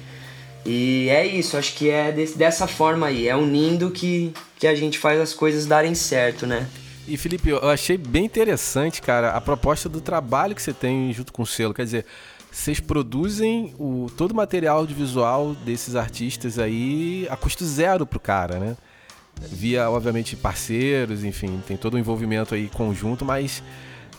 E 0.64 1.08
é 1.10 1.26
isso, 1.26 1.56
acho 1.56 1.74
que 1.74 1.90
é 1.90 2.10
desse, 2.10 2.38
dessa 2.38 2.66
forma 2.66 3.06
aí, 3.06 3.28
é 3.28 3.36
unindo 3.36 3.90
que, 3.90 4.32
que 4.58 4.66
a 4.66 4.74
gente 4.74 4.98
faz 4.98 5.20
as 5.20 5.34
coisas 5.34 5.66
darem 5.66 5.94
certo, 5.94 6.46
né? 6.46 6.66
E 7.06 7.18
Felipe, 7.18 7.50
eu 7.50 7.68
achei 7.68 7.98
bem 7.98 8.24
interessante, 8.24 9.02
cara, 9.02 9.32
a 9.32 9.40
proposta 9.40 9.90
do 9.90 10.00
trabalho 10.00 10.54
que 10.54 10.62
você 10.62 10.72
tem 10.72 11.12
junto 11.12 11.34
com 11.34 11.42
o 11.42 11.46
selo. 11.46 11.74
Quer 11.74 11.84
dizer, 11.84 12.06
vocês 12.50 12.80
produzem 12.80 13.74
o, 13.78 14.06
todo 14.16 14.30
o 14.30 14.34
material 14.34 14.78
audiovisual 14.78 15.54
desses 15.66 15.96
artistas 15.96 16.58
aí 16.58 17.26
a 17.28 17.36
custo 17.36 17.64
zero 17.64 18.06
pro 18.06 18.18
cara, 18.18 18.58
né? 18.58 18.76
Via, 19.50 19.90
obviamente, 19.90 20.34
parceiros, 20.34 21.24
enfim, 21.24 21.60
tem 21.66 21.76
todo 21.76 21.94
o 21.94 21.98
envolvimento 21.98 22.54
aí 22.54 22.68
conjunto, 22.68 23.24
mas 23.24 23.62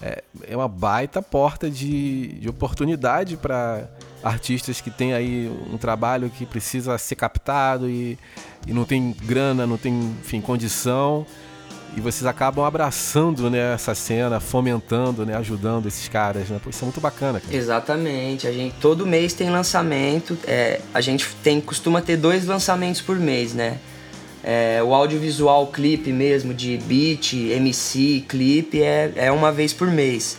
é, 0.01 0.21
é 0.47 0.55
uma 0.55 0.67
baita 0.67 1.21
porta 1.21 1.71
de, 1.71 2.33
de 2.33 2.49
oportunidade 2.49 3.37
para 3.37 3.89
artistas 4.25 4.81
que 4.81 4.89
têm 4.89 5.13
aí 5.13 5.47
um 5.71 5.77
trabalho 5.77 6.31
que 6.31 6.47
precisa 6.47 6.97
ser 6.97 7.13
captado 7.15 7.87
e, 7.87 8.17
e 8.65 8.73
não 8.73 8.83
tem 8.83 9.15
grana, 9.23 9.67
não 9.67 9.77
tem, 9.77 9.93
enfim, 10.19 10.41
condição. 10.41 11.27
E 11.95 12.01
vocês 12.01 12.25
acabam 12.25 12.65
abraçando 12.65 13.49
né, 13.49 13.73
essa 13.73 13.93
cena, 13.93 14.39
fomentando, 14.39 15.25
né, 15.25 15.37
ajudando 15.37 15.87
esses 15.87 16.09
caras, 16.09 16.49
né? 16.49 16.59
Pô, 16.61 16.69
isso 16.71 16.83
é 16.83 16.85
muito 16.85 16.99
bacana. 16.99 17.39
Cara. 17.39 17.55
Exatamente. 17.55 18.47
A 18.47 18.51
gente 18.51 18.75
todo 18.81 19.05
mês 19.05 19.31
tem 19.31 19.49
lançamento. 19.49 20.37
É, 20.45 20.81
a 20.93 20.99
gente 20.99 21.27
tem 21.43 21.61
costuma 21.61 22.01
ter 22.01 22.17
dois 22.17 22.45
lançamentos 22.45 22.99
por 22.99 23.17
mês, 23.17 23.53
né? 23.53 23.77
É, 24.43 24.81
o 24.83 24.93
audiovisual 24.93 25.67
clipe 25.67 26.11
mesmo, 26.11 26.53
de 26.53 26.77
beat, 26.77 27.33
MC, 27.33 28.25
clipe, 28.27 28.81
é, 28.81 29.13
é 29.15 29.31
uma 29.31 29.51
vez 29.51 29.71
por 29.71 29.87
mês. 29.87 30.37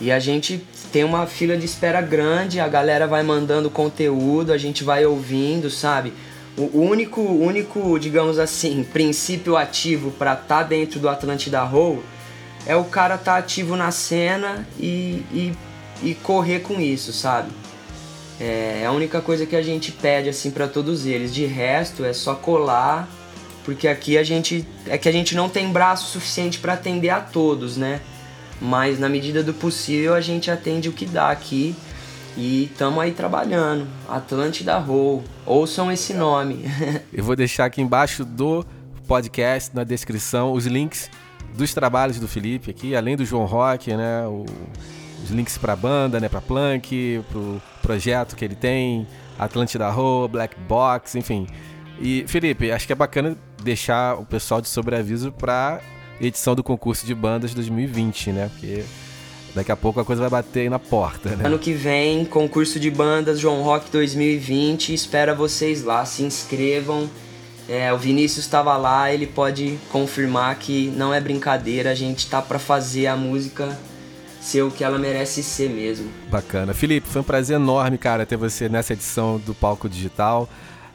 E 0.00 0.10
a 0.12 0.18
gente 0.18 0.64
tem 0.96 1.04
uma 1.04 1.26
fila 1.26 1.58
de 1.58 1.66
espera 1.66 2.00
grande, 2.00 2.58
a 2.58 2.66
galera 2.66 3.06
vai 3.06 3.22
mandando 3.22 3.68
conteúdo, 3.68 4.50
a 4.50 4.56
gente 4.56 4.82
vai 4.82 5.04
ouvindo, 5.04 5.68
sabe? 5.68 6.10
O 6.56 6.80
único, 6.80 7.20
único, 7.20 7.98
digamos 7.98 8.38
assim, 8.38 8.82
princípio 8.82 9.58
ativo 9.58 10.10
para 10.12 10.32
estar 10.32 10.46
tá 10.46 10.62
dentro 10.62 10.98
do 10.98 11.06
Atlântida 11.06 11.62
Roll 11.64 12.02
é 12.64 12.74
o 12.74 12.84
cara 12.84 13.16
estar 13.16 13.32
tá 13.32 13.36
ativo 13.36 13.76
na 13.76 13.90
cena 13.90 14.66
e, 14.80 15.22
e, 15.30 15.52
e, 16.02 16.14
correr 16.14 16.60
com 16.60 16.80
isso, 16.80 17.12
sabe? 17.12 17.50
É 18.40 18.86
a 18.86 18.90
única 18.90 19.20
coisa 19.20 19.44
que 19.44 19.54
a 19.54 19.60
gente 19.60 19.92
pede 19.92 20.30
assim 20.30 20.50
para 20.50 20.66
todos 20.66 21.04
eles. 21.04 21.34
De 21.34 21.44
resto 21.44 22.06
é 22.06 22.14
só 22.14 22.34
colar 22.34 23.06
porque 23.66 23.86
aqui 23.86 24.16
a 24.16 24.24
gente 24.24 24.66
é 24.86 24.96
que 24.96 25.10
a 25.10 25.12
gente 25.12 25.34
não 25.34 25.50
tem 25.50 25.70
braço 25.70 26.10
suficiente 26.10 26.58
para 26.58 26.72
atender 26.72 27.10
a 27.10 27.20
todos, 27.20 27.76
né? 27.76 28.00
Mas 28.60 28.98
na 28.98 29.08
medida 29.08 29.42
do 29.42 29.52
possível 29.52 30.14
a 30.14 30.20
gente 30.20 30.50
atende 30.50 30.88
o 30.88 30.92
que 30.92 31.04
dá 31.04 31.30
aqui 31.30 31.74
e 32.36 32.64
estamos 32.64 32.98
aí 32.98 33.12
trabalhando. 33.12 33.86
Atlântida 34.08 34.78
Roll, 34.78 35.24
ouçam 35.44 35.90
esse 35.90 36.14
nome. 36.14 36.64
Eu 37.12 37.24
vou 37.24 37.34
deixar 37.34 37.64
aqui 37.66 37.80
embaixo 37.80 38.24
do 38.24 38.64
podcast, 39.06 39.74
na 39.74 39.84
descrição, 39.84 40.52
os 40.52 40.66
links 40.66 41.10
dos 41.54 41.72
trabalhos 41.72 42.20
do 42.20 42.28
Felipe 42.28 42.70
aqui, 42.70 42.94
além 42.94 43.16
do 43.16 43.24
João 43.24 43.46
Rock, 43.46 43.94
né? 43.94 44.26
O, 44.26 44.44
os 45.22 45.30
links 45.30 45.56
para 45.56 45.72
a 45.72 45.76
banda, 45.76 46.20
né? 46.20 46.28
Para 46.28 46.40
Plank, 46.40 47.24
para 47.28 47.38
o 47.38 47.62
projeto 47.80 48.36
que 48.36 48.44
ele 48.44 48.54
tem, 48.54 49.06
Atlântida 49.38 49.88
Roll, 49.90 50.28
Black 50.28 50.58
Box, 50.68 51.16
enfim. 51.16 51.46
E 51.98 52.24
Felipe, 52.28 52.70
acho 52.70 52.86
que 52.86 52.92
é 52.92 52.96
bacana 52.96 53.36
deixar 53.62 54.18
o 54.18 54.26
pessoal 54.26 54.60
de 54.60 54.68
sobreaviso 54.68 55.32
para 55.32 55.80
edição 56.20 56.54
do 56.54 56.62
concurso 56.62 57.06
de 57.06 57.14
bandas 57.14 57.54
2020, 57.54 58.32
né? 58.32 58.50
Porque 58.52 58.84
daqui 59.54 59.72
a 59.72 59.76
pouco 59.76 60.00
a 60.00 60.04
coisa 60.04 60.20
vai 60.22 60.30
bater 60.30 60.60
aí 60.60 60.68
na 60.68 60.78
porta, 60.78 61.30
né? 61.36 61.46
Ano 61.46 61.58
que 61.58 61.72
vem, 61.72 62.24
concurso 62.24 62.78
de 62.78 62.90
bandas 62.90 63.40
João 63.40 63.62
Rock 63.62 63.90
2020, 63.90 64.92
espera 64.92 65.34
vocês 65.34 65.82
lá, 65.82 66.04
se 66.04 66.22
inscrevam. 66.22 67.08
É, 67.68 67.92
o 67.92 67.98
Vinícius 67.98 68.44
estava 68.44 68.76
lá, 68.76 69.12
ele 69.12 69.26
pode 69.26 69.76
confirmar 69.90 70.54
que 70.56 70.88
não 70.96 71.12
é 71.12 71.20
brincadeira, 71.20 71.90
a 71.90 71.94
gente 71.94 72.28
tá 72.28 72.40
para 72.40 72.58
fazer 72.58 73.08
a 73.08 73.16
música 73.16 73.76
ser 74.46 74.62
o 74.62 74.70
que 74.70 74.84
ela 74.84 74.98
merece 74.98 75.42
ser 75.42 75.68
mesmo. 75.68 76.08
Bacana. 76.30 76.72
Felipe, 76.72 77.08
foi 77.08 77.20
um 77.20 77.24
prazer 77.24 77.56
enorme, 77.56 77.98
cara, 77.98 78.24
ter 78.24 78.36
você 78.36 78.68
nessa 78.68 78.92
edição 78.92 79.38
do 79.38 79.52
Palco 79.52 79.88
Digital. 79.88 80.48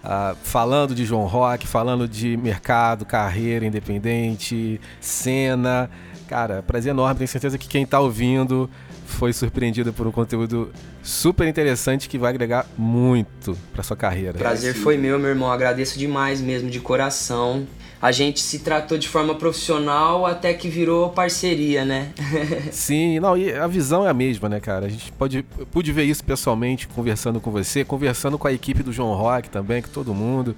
Uh, 0.04 0.36
falando 0.42 0.96
de 0.96 1.06
João 1.06 1.28
Rock, 1.28 1.68
falando 1.68 2.08
de 2.08 2.36
mercado, 2.36 3.06
carreira 3.06 3.66
independente, 3.66 4.82
cena. 5.00 5.90
Cara, 6.28 6.64
prazer 6.64 6.92
enorme. 6.92 7.20
Tenho 7.20 7.28
certeza 7.28 7.58
que 7.58 7.68
quem 7.68 7.84
está 7.84 8.00
ouvindo 8.00 8.70
foi 9.06 9.34
surpreendido 9.34 9.94
por 9.94 10.08
um 10.08 10.12
conteúdo 10.12 10.72
super 11.04 11.48
interessante 11.48 12.08
que 12.10 12.18
vai 12.18 12.30
agregar 12.30 12.66
muito 12.78 13.58
para 13.74 13.84
sua 13.84 13.98
carreira. 13.98 14.34
Prazer 14.34 14.74
foi 14.74 14.98
meu, 14.98 15.20
meu 15.20 15.30
irmão. 15.30 15.52
Agradeço 15.52 16.00
demais 16.00 16.42
mesmo, 16.42 16.70
de 16.70 16.80
coração. 16.80 17.68
A 18.02 18.12
gente 18.12 18.40
se 18.40 18.60
tratou 18.60 18.98
de 18.98 19.08
forma 19.08 19.36
profissional 19.36 20.26
até 20.26 20.56
que 20.56 20.68
virou 20.68 21.12
parceria, 21.12 21.86
né? 21.86 22.12
Sim, 22.72 23.20
não, 23.20 23.38
e 23.38 23.54
a 23.54 23.68
visão 23.68 24.08
é 24.08 24.10
a 24.10 24.14
mesma, 24.14 24.50
né, 24.50 24.60
cara? 24.60 24.88
A 24.88 24.90
gente 24.90 25.12
pode 25.12 25.44
pude 25.72 25.92
ver 25.92 26.06
isso 26.06 26.24
pessoalmente 26.24 26.88
conversando 26.88 27.40
com 27.40 27.52
você, 27.52 27.86
conversando 27.86 28.40
com 28.40 28.48
a 28.48 28.54
equipe 28.54 28.82
do 28.82 28.92
João 28.92 29.14
Rock 29.14 29.52
também, 29.52 29.84
com 29.84 29.90
todo 29.90 30.16
mundo. 30.16 30.56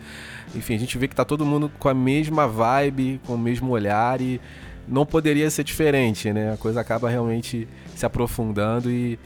Enfim, 0.55 0.75
a 0.75 0.79
gente 0.79 0.97
vê 0.97 1.05
que 1.05 1.15
tá 1.15 1.25
todo 1.25 1.45
mundo 1.45 1.69
com 1.77 1.89
a 1.89 1.93
mesma 1.93 2.47
vibe, 2.47 3.19
com 3.27 3.33
o 3.33 3.37
mesmo 3.37 3.71
olhar 3.71 4.21
e 4.21 4.39
não 4.87 5.05
poderia 5.05 5.49
ser 5.49 5.65
diferente, 5.65 6.31
né? 6.31 6.53
A 6.53 6.57
coisa 6.57 6.79
acaba 6.79 7.09
realmente 7.09 7.67
se 7.93 8.05
aprofundando 8.05 8.89
e 8.89 9.19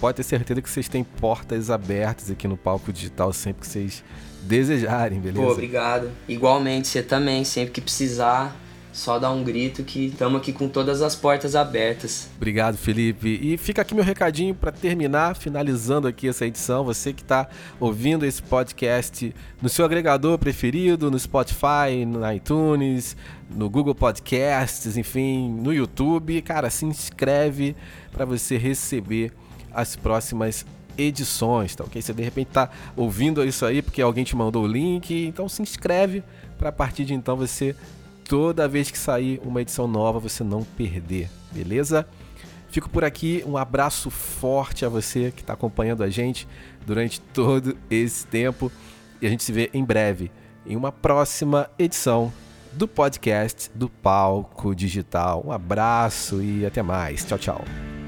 pode 0.00 0.16
ter 0.16 0.22
certeza 0.24 0.60
que 0.60 0.68
vocês 0.68 0.88
têm 0.88 1.04
portas 1.04 1.70
abertas 1.70 2.32
aqui 2.32 2.48
no 2.48 2.56
palco 2.56 2.92
digital 2.92 3.32
sempre 3.32 3.60
que 3.60 3.68
vocês 3.68 4.02
desejarem, 4.42 5.20
beleza? 5.20 5.44
Pô, 5.44 5.52
obrigado. 5.52 6.10
Igualmente, 6.28 6.88
você 6.88 7.02
também, 7.02 7.44
sempre 7.44 7.72
que 7.72 7.80
precisar, 7.80 8.56
só 8.92 9.18
dá 9.18 9.30
um 9.30 9.44
grito 9.44 9.84
que 9.84 10.06
estamos 10.06 10.40
aqui 10.40 10.52
com 10.52 10.68
todas 10.68 11.00
as 11.00 11.14
portas 11.14 11.54
abertas. 11.54 12.28
Obrigado, 12.36 12.76
Felipe. 12.76 13.38
E 13.40 13.56
fica 13.56 13.82
aqui 13.82 13.94
meu 13.94 14.02
recadinho 14.02 14.54
para 14.54 14.72
terminar, 14.72 15.36
finalizando 15.36 16.08
aqui 16.08 16.28
essa 16.28 16.44
edição. 16.44 16.84
Você 16.84 17.12
que 17.12 17.22
está 17.22 17.48
ouvindo 17.78 18.26
esse 18.26 18.42
podcast 18.42 19.32
no 19.62 19.68
seu 19.68 19.84
agregador 19.84 20.38
preferido, 20.38 21.10
no 21.10 21.18
Spotify, 21.18 22.04
no 22.06 22.30
iTunes, 22.32 23.16
no 23.48 23.70
Google 23.70 23.94
Podcasts, 23.94 24.96
enfim, 24.96 25.48
no 25.50 25.72
YouTube, 25.72 26.42
cara, 26.42 26.68
se 26.68 26.84
inscreve 26.84 27.76
para 28.10 28.24
você 28.24 28.56
receber 28.56 29.32
as 29.72 29.94
próximas 29.94 30.66
edições, 31.00 31.74
tá 31.74 31.84
ok? 31.84 32.00
Você 32.00 32.12
de 32.12 32.22
repente 32.22 32.48
tá 32.48 32.70
ouvindo 32.96 33.44
isso 33.44 33.64
aí 33.64 33.82
porque 33.82 34.02
alguém 34.02 34.24
te 34.24 34.36
mandou 34.36 34.64
o 34.64 34.66
link, 34.66 35.26
então 35.26 35.48
se 35.48 35.62
inscreve 35.62 36.22
para 36.58 36.68
a 36.68 36.72
partir 36.72 37.04
de 37.04 37.14
então 37.14 37.36
você 37.36 37.74
toda 38.28 38.68
vez 38.68 38.90
que 38.90 38.98
sair 38.98 39.40
uma 39.44 39.60
edição 39.60 39.86
nova 39.86 40.18
você 40.18 40.44
não 40.44 40.62
perder, 40.62 41.28
beleza? 41.52 42.06
Fico 42.68 42.88
por 42.88 43.04
aqui, 43.04 43.42
um 43.46 43.56
abraço 43.56 44.10
forte 44.10 44.84
a 44.84 44.88
você 44.88 45.32
que 45.34 45.40
está 45.40 45.54
acompanhando 45.54 46.04
a 46.04 46.08
gente 46.08 46.46
durante 46.86 47.20
todo 47.20 47.76
esse 47.90 48.26
tempo 48.26 48.70
e 49.20 49.26
a 49.26 49.30
gente 49.30 49.42
se 49.42 49.52
vê 49.52 49.70
em 49.74 49.84
breve 49.84 50.30
em 50.64 50.76
uma 50.76 50.92
próxima 50.92 51.68
edição 51.78 52.32
do 52.72 52.86
podcast 52.86 53.70
do 53.74 53.88
Palco 53.88 54.74
Digital. 54.74 55.42
Um 55.44 55.52
abraço 55.52 56.42
e 56.42 56.64
até 56.64 56.82
mais. 56.82 57.24
Tchau, 57.24 57.38
tchau. 57.38 57.99